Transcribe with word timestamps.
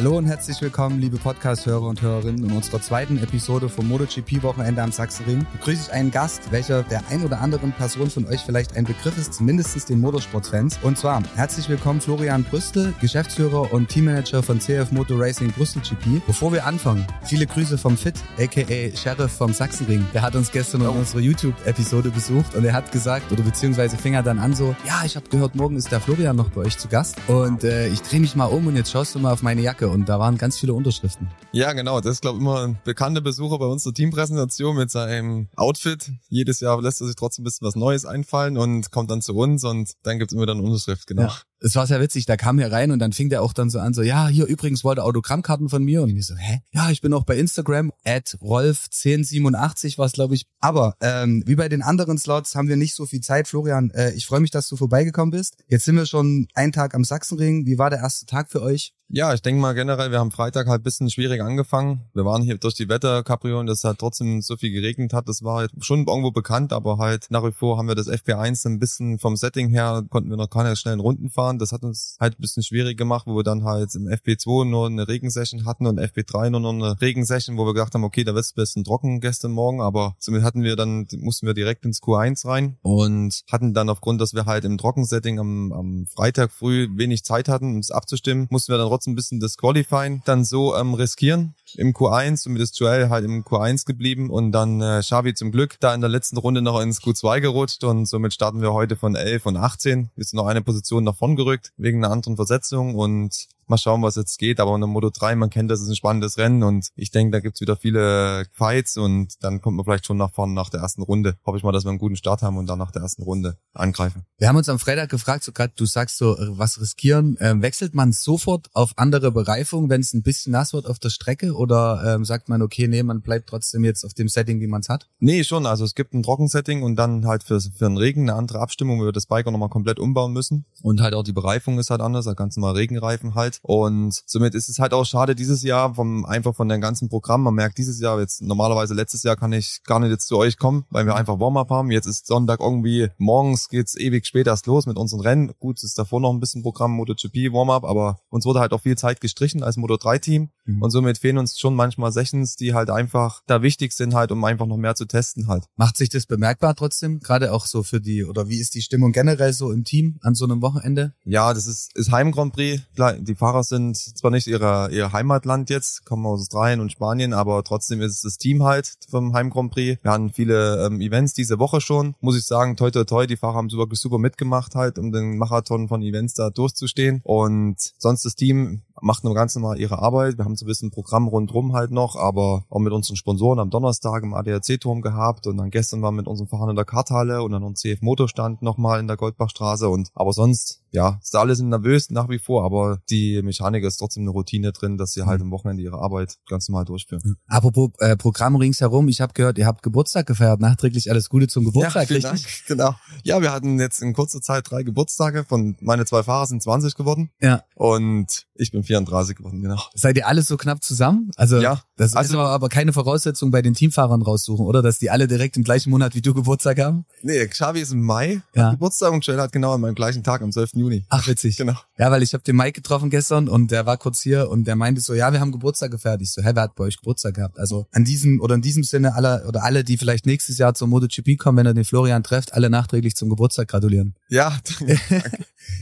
Hallo 0.00 0.16
und 0.16 0.24
herzlich 0.24 0.58
willkommen, 0.62 0.98
liebe 0.98 1.18
Podcast-Hörer 1.18 1.82
und 1.82 2.00
Hörerinnen. 2.00 2.46
In 2.46 2.56
unserer 2.56 2.80
zweiten 2.80 3.22
Episode 3.22 3.68
vom 3.68 3.86
MotoGP-Wochenende 3.88 4.82
am 4.82 4.92
Sachsenring 4.92 5.44
begrüße 5.52 5.88
ich 5.88 5.92
einen 5.92 6.10
Gast, 6.10 6.50
welcher 6.50 6.84
der 6.84 7.02
ein 7.10 7.22
oder 7.22 7.42
anderen 7.42 7.70
Person 7.72 8.08
von 8.08 8.24
euch 8.24 8.40
vielleicht 8.40 8.78
ein 8.78 8.84
Begriff 8.84 9.18
ist, 9.18 9.34
zumindest 9.34 9.90
den 9.90 10.00
Motorsportfans. 10.00 10.78
Und 10.80 10.96
zwar 10.96 11.22
herzlich 11.36 11.68
willkommen 11.68 12.00
Florian 12.00 12.44
Brüstel, 12.44 12.94
Geschäftsführer 13.02 13.74
und 13.74 13.88
Teammanager 13.90 14.42
von 14.42 14.58
CF 14.58 14.90
Motor 14.90 15.20
Racing 15.20 15.52
Brüssel 15.52 15.82
GP. 15.82 16.22
Bevor 16.26 16.50
wir 16.50 16.64
anfangen, 16.64 17.06
viele 17.22 17.46
Grüße 17.46 17.76
vom 17.76 17.98
Fit, 17.98 18.14
aka 18.38 18.96
Sheriff 18.96 19.32
vom 19.32 19.52
Sachsenring. 19.52 20.06
Der 20.14 20.22
hat 20.22 20.34
uns 20.34 20.50
gestern 20.50 20.80
in 20.80 20.86
unserer 20.86 21.20
YouTube-Episode 21.20 22.08
besucht 22.08 22.54
und 22.54 22.64
er 22.64 22.72
hat 22.72 22.90
gesagt, 22.90 23.30
oder 23.30 23.42
beziehungsweise 23.42 23.98
fing 23.98 24.14
er 24.14 24.22
dann 24.22 24.38
an 24.38 24.54
so, 24.54 24.74
ja, 24.86 25.02
ich 25.04 25.16
habe 25.16 25.28
gehört, 25.28 25.56
morgen 25.56 25.76
ist 25.76 25.92
der 25.92 26.00
Florian 26.00 26.36
noch 26.36 26.48
bei 26.48 26.62
euch 26.62 26.78
zu 26.78 26.88
Gast 26.88 27.18
und 27.26 27.64
äh, 27.64 27.88
ich 27.88 28.00
drehe 28.00 28.20
mich 28.20 28.34
mal 28.34 28.46
um 28.46 28.66
und 28.66 28.76
jetzt 28.76 28.92
schaust 28.92 29.14
du 29.14 29.18
mal 29.18 29.32
auf 29.32 29.42
meine 29.42 29.60
Jacke 29.60 29.89
und 29.90 30.08
da 30.08 30.18
waren 30.18 30.38
ganz 30.38 30.58
viele 30.58 30.74
Unterschriften. 30.74 31.28
Ja, 31.52 31.72
genau. 31.72 32.00
Das 32.00 32.12
ist, 32.12 32.22
glaube 32.22 32.38
ich, 32.38 32.42
immer 32.42 32.64
ein 32.64 32.78
bekannter 32.84 33.20
Besucher 33.20 33.58
bei 33.58 33.66
unserer 33.66 33.92
Teampräsentation 33.92 34.76
mit 34.76 34.90
seinem 34.90 35.48
Outfit. 35.56 36.12
Jedes 36.28 36.60
Jahr 36.60 36.80
lässt 36.80 37.00
er 37.00 37.06
sich 37.06 37.16
trotzdem 37.16 37.42
ein 37.42 37.44
bisschen 37.44 37.66
was 37.66 37.76
Neues 37.76 38.06
einfallen 38.06 38.56
und 38.56 38.90
kommt 38.90 39.10
dann 39.10 39.22
zu 39.22 39.34
uns 39.34 39.64
und 39.64 39.92
dann 40.02 40.18
gibt's 40.18 40.32
immer 40.32 40.46
dann 40.46 40.58
eine 40.58 40.66
Unterschrift, 40.66 41.06
genau. 41.06 41.22
Ja. 41.22 41.34
Es 41.60 41.76
war 41.76 41.86
sehr 41.86 42.00
witzig, 42.00 42.26
da 42.26 42.36
kam 42.36 42.58
er 42.58 42.72
rein 42.72 42.90
und 42.90 42.98
dann 42.98 43.12
fing 43.12 43.28
der 43.28 43.42
auch 43.42 43.52
dann 43.52 43.70
so 43.70 43.78
an, 43.78 43.92
so, 43.92 44.02
ja, 44.02 44.28
hier 44.28 44.46
übrigens 44.46 44.82
wollte 44.82 45.04
Autogrammkarten 45.04 45.68
von 45.68 45.84
mir. 45.84 46.02
Und 46.02 46.16
ich 46.16 46.26
so, 46.26 46.34
hä? 46.36 46.62
Ja, 46.72 46.90
ich 46.90 47.00
bin 47.00 47.12
auch 47.12 47.24
bei 47.24 47.36
Instagram, 47.36 47.92
at 48.04 48.38
Rolf1087 48.40 49.98
war 49.98 50.06
es, 50.06 50.12
glaube 50.12 50.34
ich. 50.34 50.46
Aber 50.60 50.94
ähm, 51.00 51.42
wie 51.46 51.56
bei 51.56 51.68
den 51.68 51.82
anderen 51.82 52.18
Slots 52.18 52.54
haben 52.54 52.68
wir 52.68 52.76
nicht 52.76 52.94
so 52.94 53.06
viel 53.06 53.20
Zeit. 53.20 53.48
Florian, 53.48 53.90
äh, 53.90 54.12
ich 54.12 54.26
freue 54.26 54.40
mich, 54.40 54.50
dass 54.50 54.68
du 54.68 54.76
vorbeigekommen 54.76 55.30
bist. 55.30 55.56
Jetzt 55.68 55.84
sind 55.84 55.96
wir 55.96 56.06
schon 56.06 56.48
einen 56.54 56.72
Tag 56.72 56.94
am 56.94 57.04
Sachsenring. 57.04 57.66
Wie 57.66 57.78
war 57.78 57.90
der 57.90 58.00
erste 58.00 58.26
Tag 58.26 58.50
für 58.50 58.62
euch? 58.62 58.94
Ja, 59.12 59.34
ich 59.34 59.42
denke 59.42 59.60
mal 59.60 59.72
generell, 59.72 60.12
wir 60.12 60.20
haben 60.20 60.30
Freitag 60.30 60.68
halt 60.68 60.84
bisschen 60.84 61.10
schwierig 61.10 61.42
angefangen. 61.42 62.08
Wir 62.14 62.24
waren 62.24 62.42
hier 62.42 62.58
durch 62.58 62.74
die 62.74 62.88
Wetterkaprio 62.88 63.58
und 63.58 63.68
es 63.68 63.82
hat 63.82 63.98
trotzdem 63.98 64.40
so 64.40 64.56
viel 64.56 64.70
geregnet 64.70 65.12
hat. 65.12 65.28
Das 65.28 65.42
war 65.42 65.56
halt 65.56 65.72
schon 65.80 66.06
irgendwo 66.06 66.30
bekannt, 66.30 66.72
aber 66.72 66.98
halt 66.98 67.26
nach 67.28 67.42
wie 67.44 67.50
vor 67.50 67.76
haben 67.76 67.88
wir 67.88 67.96
das 67.96 68.08
FP1 68.08 68.64
ein 68.68 68.78
bisschen 68.78 69.18
vom 69.18 69.34
Setting 69.34 69.68
her, 69.68 70.04
konnten 70.08 70.30
wir 70.30 70.36
noch 70.36 70.48
keine 70.48 70.76
schnellen 70.76 71.00
Runden 71.00 71.28
fahren. 71.28 71.49
Das 71.58 71.72
hat 71.72 71.82
uns 71.82 72.16
halt 72.20 72.38
ein 72.38 72.40
bisschen 72.40 72.62
schwierig 72.62 72.96
gemacht, 72.96 73.26
wo 73.26 73.36
wir 73.36 73.42
dann 73.42 73.64
halt 73.64 73.94
im 73.94 74.06
FP2 74.06 74.64
nur 74.64 74.86
eine 74.86 75.08
Regensession 75.08 75.64
hatten 75.64 75.86
und 75.86 75.98
FP3 75.98 76.50
nur 76.50 76.60
noch 76.60 76.72
eine 76.72 77.00
Regensession, 77.00 77.56
wo 77.56 77.66
wir 77.66 77.74
gedacht 77.74 77.94
haben, 77.94 78.04
okay, 78.04 78.24
da 78.24 78.34
wird 78.34 78.44
es 78.44 78.52
ein 78.52 78.56
bisschen 78.56 78.84
trocken 78.84 79.20
gestern 79.20 79.52
Morgen, 79.52 79.80
aber 79.80 80.14
somit 80.18 80.42
hatten 80.42 80.62
wir 80.62 80.76
dann, 80.76 81.06
mussten 81.18 81.46
wir 81.46 81.54
direkt 81.54 81.84
ins 81.84 82.00
Q1 82.00 82.46
rein 82.46 82.78
und 82.82 83.42
hatten 83.50 83.74
dann 83.74 83.88
aufgrund, 83.88 84.20
dass 84.20 84.34
wir 84.34 84.46
halt 84.46 84.64
im 84.64 84.78
Trockensetting 84.78 85.38
am, 85.38 85.72
am 85.72 86.06
Freitag 86.06 86.52
früh 86.52 86.88
wenig 86.96 87.24
Zeit 87.24 87.48
hatten, 87.48 87.74
um 87.74 87.78
es 87.78 87.90
abzustimmen, 87.90 88.46
mussten 88.50 88.72
wir 88.72 88.78
dann 88.78 88.88
trotzdem 88.88 89.12
ein 89.12 89.16
bisschen 89.16 89.40
das 89.40 89.56
Qualifying 89.56 90.22
dann 90.24 90.44
so 90.44 90.76
ähm, 90.76 90.94
riskieren 90.94 91.54
im 91.76 91.92
Q1 91.92 92.46
und 92.46 92.54
mit 92.54 92.62
das 92.62 92.78
Joel 92.78 93.08
halt 93.08 93.24
im 93.24 93.44
Q1 93.44 93.86
geblieben 93.86 94.30
und 94.30 94.52
dann 94.52 94.80
äh, 94.80 95.00
Xavi 95.00 95.34
zum 95.34 95.52
Glück 95.52 95.76
da 95.80 95.94
in 95.94 96.00
der 96.00 96.10
letzten 96.10 96.36
Runde 96.36 96.62
noch 96.62 96.80
ins 96.80 97.00
Q2 97.00 97.40
gerutscht 97.40 97.84
und 97.84 98.06
somit 98.06 98.32
starten 98.32 98.62
wir 98.62 98.72
heute 98.72 98.96
von 98.96 99.14
11 99.14 99.46
und 99.46 99.56
18. 99.56 100.10
Wir 100.14 100.24
sind 100.24 100.36
noch 100.36 100.46
eine 100.46 100.62
Position 100.62 101.04
davon 101.04 101.36
gerückt 101.36 101.72
wegen 101.76 102.04
einer 102.04 102.12
anderen 102.12 102.36
Versetzung 102.36 102.94
und 102.94 103.48
mal 103.70 103.78
schauen, 103.78 104.02
was 104.02 104.16
jetzt 104.16 104.38
geht. 104.38 104.60
Aber 104.60 104.74
in 104.74 104.80
der 104.80 104.88
Moto 104.88 105.10
3, 105.10 105.36
man 105.36 105.48
kennt, 105.48 105.70
das 105.70 105.80
ist 105.80 105.88
ein 105.88 105.96
spannendes 105.96 106.36
Rennen 106.36 106.62
und 106.62 106.88
ich 106.94 107.10
denke, 107.10 107.32
da 107.32 107.40
gibt's 107.40 107.60
wieder 107.60 107.76
viele 107.76 108.44
Fights 108.52 108.96
und 108.96 109.42
dann 109.42 109.60
kommt 109.60 109.76
man 109.76 109.84
vielleicht 109.84 110.06
schon 110.06 110.16
nach 110.16 110.32
vorne 110.32 110.52
nach 110.52 110.68
der 110.68 110.80
ersten 110.80 111.02
Runde. 111.02 111.36
Hoffe 111.46 111.56
ich 111.56 111.64
mal, 111.64 111.72
dass 111.72 111.84
wir 111.84 111.90
einen 111.90 111.98
guten 111.98 112.16
Start 112.16 112.42
haben 112.42 112.58
und 112.58 112.66
dann 112.66 112.78
nach 112.78 112.90
der 112.90 113.02
ersten 113.02 113.22
Runde 113.22 113.56
angreifen. 113.72 114.24
Wir 114.38 114.48
haben 114.48 114.56
uns 114.56 114.68
am 114.68 114.78
Freitag 114.78 115.08
gefragt, 115.08 115.44
so 115.44 115.52
gerade 115.52 115.72
du 115.76 115.86
sagst 115.86 116.18
so, 116.18 116.36
äh, 116.36 116.58
was 116.58 116.80
riskieren. 116.80 117.36
Ähm, 117.40 117.62
wechselt 117.62 117.94
man 117.94 118.12
sofort 118.12 118.68
auf 118.74 118.92
andere 118.96 119.32
Bereifung, 119.32 119.88
wenn 119.88 120.00
es 120.00 120.12
ein 120.12 120.22
bisschen 120.22 120.52
nass 120.52 120.72
wird 120.72 120.86
auf 120.86 120.98
der 120.98 121.10
Strecke 121.10 121.54
oder 121.54 122.02
ähm, 122.14 122.24
sagt 122.24 122.48
man, 122.48 122.62
okay, 122.62 122.88
nee, 122.88 123.02
man 123.02 123.22
bleibt 123.22 123.48
trotzdem 123.48 123.84
jetzt 123.84 124.04
auf 124.04 124.14
dem 124.14 124.28
Setting, 124.28 124.60
wie 124.60 124.66
man 124.66 124.80
es 124.80 124.88
hat? 124.88 125.08
Nee, 125.18 125.44
schon. 125.44 125.66
Also 125.66 125.84
es 125.84 125.94
gibt 125.94 126.14
ein 126.14 126.22
Trockensetting 126.22 126.82
und 126.82 126.96
dann 126.96 127.26
halt 127.26 127.44
für, 127.44 127.60
für 127.60 127.84
den 127.84 127.96
Regen 127.96 128.22
eine 128.22 128.34
andere 128.34 128.60
Abstimmung, 128.60 129.00
wo 129.00 129.04
wir 129.04 129.12
das 129.12 129.26
Bike 129.26 129.46
auch 129.46 129.52
nochmal 129.52 129.68
komplett 129.68 129.98
umbauen 129.98 130.32
müssen. 130.32 130.64
Und 130.82 131.00
halt 131.00 131.14
auch 131.14 131.22
die 131.22 131.32
Bereifung 131.32 131.78
ist 131.78 131.90
halt 131.90 132.00
anders, 132.00 132.24
da 132.24 132.34
ganz 132.34 132.56
normal 132.56 132.74
Regenreifen 132.74 133.34
halt. 133.34 133.59
Und 133.62 134.22
somit 134.26 134.54
ist 134.54 134.68
es 134.68 134.78
halt 134.78 134.92
auch 134.92 135.04
schade 135.04 135.34
dieses 135.34 135.62
Jahr 135.62 135.94
vom 135.94 136.24
einfach 136.24 136.54
von 136.54 136.68
dem 136.68 136.80
ganzen 136.80 137.08
Programm. 137.08 137.42
Man 137.42 137.54
merkt 137.54 137.78
dieses 137.78 138.00
Jahr 138.00 138.20
jetzt 138.20 138.42
normalerweise 138.42 138.94
letztes 138.94 139.22
Jahr 139.22 139.36
kann 139.36 139.52
ich 139.52 139.80
gar 139.84 140.00
nicht 140.00 140.10
jetzt 140.10 140.26
zu 140.26 140.36
euch 140.36 140.58
kommen, 140.58 140.84
weil 140.90 141.06
wir 141.06 141.14
einfach 141.14 141.38
Warm-up 141.38 141.70
haben. 141.70 141.90
Jetzt 141.90 142.06
ist 142.06 142.26
Sonntag 142.26 142.60
irgendwie 142.60 143.08
morgens 143.18 143.68
geht's 143.68 143.96
ewig 143.96 144.26
spät 144.26 144.46
erst 144.46 144.66
los 144.66 144.86
mit 144.86 144.96
unseren 144.96 145.20
Rennen. 145.20 145.52
Gut, 145.58 145.78
es 145.78 145.84
ist 145.84 145.98
davor 145.98 146.20
noch 146.20 146.32
ein 146.32 146.40
bisschen 146.40 146.62
Programm 146.62 146.92
MotoGP 146.92 147.52
Warm-up, 147.52 147.84
aber 147.84 148.18
uns 148.30 148.44
wurde 148.44 148.60
halt 148.60 148.72
auch 148.72 148.80
viel 148.80 148.96
Zeit 148.96 149.20
gestrichen 149.20 149.62
als 149.62 149.76
Moto 149.76 149.96
3 149.96 150.18
Team 150.18 150.50
mhm. 150.64 150.82
und 150.82 150.90
somit 150.90 151.18
fehlen 151.18 151.38
uns 151.38 151.58
schon 151.58 151.74
manchmal 151.74 152.12
Sessions, 152.12 152.56
die 152.56 152.74
halt 152.74 152.90
einfach 152.90 153.42
da 153.46 153.62
wichtig 153.62 153.92
sind 153.92 154.14
halt, 154.14 154.32
um 154.32 154.42
einfach 154.44 154.66
noch 154.66 154.76
mehr 154.76 154.94
zu 154.94 155.04
testen 155.04 155.48
halt. 155.48 155.64
Macht 155.76 155.96
sich 155.96 156.08
das 156.08 156.26
bemerkbar 156.26 156.74
trotzdem, 156.74 157.20
gerade 157.20 157.52
auch 157.52 157.66
so 157.66 157.82
für 157.82 158.00
die 158.00 158.24
oder 158.24 158.48
wie 158.48 158.58
ist 158.58 158.74
die 158.74 158.82
Stimmung 158.82 159.12
generell 159.12 159.52
so 159.52 159.70
im 159.70 159.84
Team 159.84 160.18
an 160.22 160.34
so 160.34 160.44
einem 160.44 160.62
Wochenende? 160.62 161.14
Ja, 161.24 161.52
das 161.54 161.66
ist 161.66 161.90
ist 161.94 162.10
Heim 162.10 162.32
Grand 162.32 162.52
Prix. 162.52 162.82
Die 163.20 163.34
Fahrer 163.34 163.49
sind 163.62 163.96
zwar 163.96 164.30
nicht 164.30 164.46
ihrer 164.46 164.90
ihr 164.90 165.12
Heimatland 165.12 165.70
jetzt, 165.70 166.04
kommen 166.04 166.26
aus 166.26 166.40
Australien 166.40 166.80
und 166.80 166.92
Spanien, 166.92 167.32
aber 167.32 167.62
trotzdem 167.64 168.00
ist 168.00 168.12
es 168.16 168.22
das 168.22 168.38
Team 168.38 168.62
halt 168.62 168.92
vom 169.08 169.34
Heim 169.34 169.50
Grand 169.50 169.72
Prix. 169.72 170.02
Wir 170.02 170.10
hatten 170.10 170.30
viele 170.30 170.86
ähm, 170.86 171.00
Events 171.00 171.34
diese 171.34 171.58
Woche 171.58 171.80
schon, 171.80 172.14
muss 172.20 172.36
ich 172.36 172.44
sagen, 172.44 172.76
toi 172.76 172.90
toi 172.90 173.04
toi, 173.04 173.26
die 173.26 173.36
Fahrer 173.36 173.56
haben 173.56 173.70
wirklich 173.72 174.00
super 174.00 174.18
mitgemacht 174.18 174.74
halt, 174.74 174.98
um 174.98 175.12
den 175.12 175.38
Marathon 175.38 175.88
von 175.88 176.02
Events 176.02 176.34
da 176.34 176.50
durchzustehen 176.50 177.20
und 177.24 177.76
sonst 177.98 178.24
das 178.24 178.34
Team 178.34 178.82
macht 179.02 179.24
nur 179.24 179.34
ganz 179.34 179.54
normal 179.54 179.78
ihre 179.78 179.98
Arbeit. 179.98 180.38
Wir 180.38 180.44
haben 180.44 180.56
so 180.56 180.64
ein 180.64 180.68
bisschen 180.68 180.90
Programm 180.90 181.28
rundrum 181.28 181.72
halt 181.72 181.90
noch, 181.90 182.16
aber 182.16 182.64
auch 182.68 182.78
mit 182.78 182.92
unseren 182.92 183.16
Sponsoren 183.16 183.58
am 183.58 183.70
Donnerstag 183.70 184.22
im 184.22 184.34
ADAC-Turm 184.34 185.02
gehabt 185.02 185.46
und 185.46 185.56
dann 185.56 185.70
gestern 185.70 186.02
war 186.02 186.12
mit 186.12 186.26
unseren 186.26 186.48
Fahrern 186.48 186.70
in 186.70 186.76
der 186.76 186.84
Karthalle 186.84 187.42
und 187.42 187.52
dann 187.52 187.62
noch 187.62 187.74
CF 187.74 188.02
Motorstand 188.02 188.62
nochmal 188.62 189.00
in 189.00 189.06
der 189.06 189.16
Goldbachstraße 189.16 189.88
und 189.88 190.10
aber 190.14 190.32
sonst, 190.32 190.82
ja, 190.90 191.18
ist 191.22 191.34
da 191.34 191.40
alles 191.40 191.60
nervös 191.60 192.10
nach 192.10 192.28
wie 192.28 192.38
vor, 192.38 192.64
aber 192.64 193.00
die 193.10 193.42
Mechaniker 193.42 193.86
ist 193.86 193.96
trotzdem 193.96 194.24
eine 194.24 194.30
Routine 194.30 194.72
drin, 194.72 194.98
dass 194.98 195.12
sie 195.12 195.22
halt 195.22 195.40
am 195.40 195.50
Wochenende 195.50 195.82
ihre 195.82 195.98
Arbeit 195.98 196.38
ganz 196.48 196.68
normal 196.68 196.84
durchführen. 196.84 197.22
Mhm. 197.24 197.36
Apropos 197.46 197.90
äh, 197.98 198.16
Programm 198.16 198.56
ringsherum, 198.56 199.08
ich 199.08 199.20
habe 199.20 199.32
gehört, 199.32 199.58
ihr 199.58 199.66
habt 199.66 199.82
Geburtstag 199.82 200.26
gefeiert, 200.26 200.60
nachträglich 200.60 201.10
alles 201.10 201.28
Gute 201.28 201.48
zum 201.48 201.64
Geburtstag, 201.64 202.10
ja, 202.10 202.16
richtig? 202.16 202.64
Genau. 202.66 202.94
Ja, 203.24 203.40
wir 203.40 203.52
hatten 203.52 203.78
jetzt 203.78 204.02
in 204.02 204.12
kurzer 204.12 204.40
Zeit 204.40 204.70
drei 204.70 204.82
Geburtstage 204.82 205.44
von 205.44 205.76
meine 205.80 206.04
zwei 206.04 206.22
Fahrer 206.22 206.46
sind 206.46 206.62
20 206.62 206.94
geworden. 206.94 207.30
Ja. 207.40 207.64
Und 207.74 208.46
ich 208.54 208.70
bin 208.70 208.82
34 208.90 209.36
geworden, 209.36 209.62
genau. 209.62 209.80
Seid 209.94 210.16
ihr 210.16 210.26
alle 210.26 210.42
so 210.42 210.56
knapp 210.56 210.82
zusammen? 210.82 211.30
Also, 211.36 211.60
ja. 211.60 211.80
das 211.96 212.16
also, 212.16 212.34
ist 212.34 212.40
aber, 212.40 212.68
keine 212.68 212.92
Voraussetzung 212.92 213.52
bei 213.52 213.62
den 213.62 213.74
Teamfahrern 213.74 214.22
raussuchen, 214.22 214.66
oder? 214.66 214.82
Dass 214.82 214.98
die 214.98 215.10
alle 215.10 215.28
direkt 215.28 215.56
im 215.56 215.62
gleichen 215.62 215.90
Monat 215.90 216.14
wie 216.14 216.20
du 216.20 216.34
Geburtstag 216.34 216.80
haben? 216.80 217.04
Nee, 217.22 217.46
Xavi 217.46 217.80
ist 217.80 217.92
im 217.92 218.02
Mai 218.02 218.42
ja. 218.54 218.72
Geburtstag 218.72 219.12
und 219.12 219.24
Joel 219.24 219.40
hat 219.40 219.52
genau 219.52 219.74
an 219.74 219.80
meinem 219.80 219.94
gleichen 219.94 220.24
Tag, 220.24 220.42
am 220.42 220.50
12. 220.50 220.70
Juni. 220.74 221.04
Ach, 221.08 221.26
witzig. 221.28 221.56
Genau. 221.56 221.74
Ja, 221.98 222.10
weil 222.10 222.22
ich 222.22 222.34
habe 222.34 222.42
den 222.42 222.56
Mike 222.56 222.72
getroffen 222.72 223.10
gestern 223.10 223.48
und 223.48 223.70
der 223.70 223.86
war 223.86 223.96
kurz 223.96 224.20
hier 224.20 224.50
und 224.50 224.64
der 224.64 224.74
meinte 224.74 225.00
so, 225.00 225.14
ja, 225.14 225.32
wir 225.32 225.40
haben 225.40 225.52
Geburtstag 225.52 225.92
gefeiert. 225.92 226.20
Ich 226.22 226.32
so, 226.32 226.42
hä, 226.42 226.50
wer 226.54 226.62
hat 226.62 226.74
bei 226.74 226.84
euch 226.84 226.96
Geburtstag 226.96 227.34
gehabt? 227.34 227.58
Also 227.58 227.86
an 227.92 228.04
diesem 228.04 228.40
oder 228.40 228.56
in 228.56 228.62
diesem 228.62 228.82
Sinne 228.82 229.14
alle 229.14 229.44
oder 229.46 229.62
alle, 229.62 229.84
die 229.84 229.98
vielleicht 229.98 230.26
nächstes 230.26 230.58
Jahr 230.58 230.74
zur 230.74 230.88
MotoGP 230.88 231.38
kommen, 231.38 231.58
wenn 231.58 231.66
er 231.66 231.74
den 231.74 231.84
Florian 231.84 232.24
trefft, 232.24 232.54
alle 232.54 232.70
nachträglich 232.70 233.14
zum 233.14 233.28
Geburtstag 233.28 233.68
gratulieren. 233.68 234.14
Ja, 234.28 234.58
danke. 234.78 234.98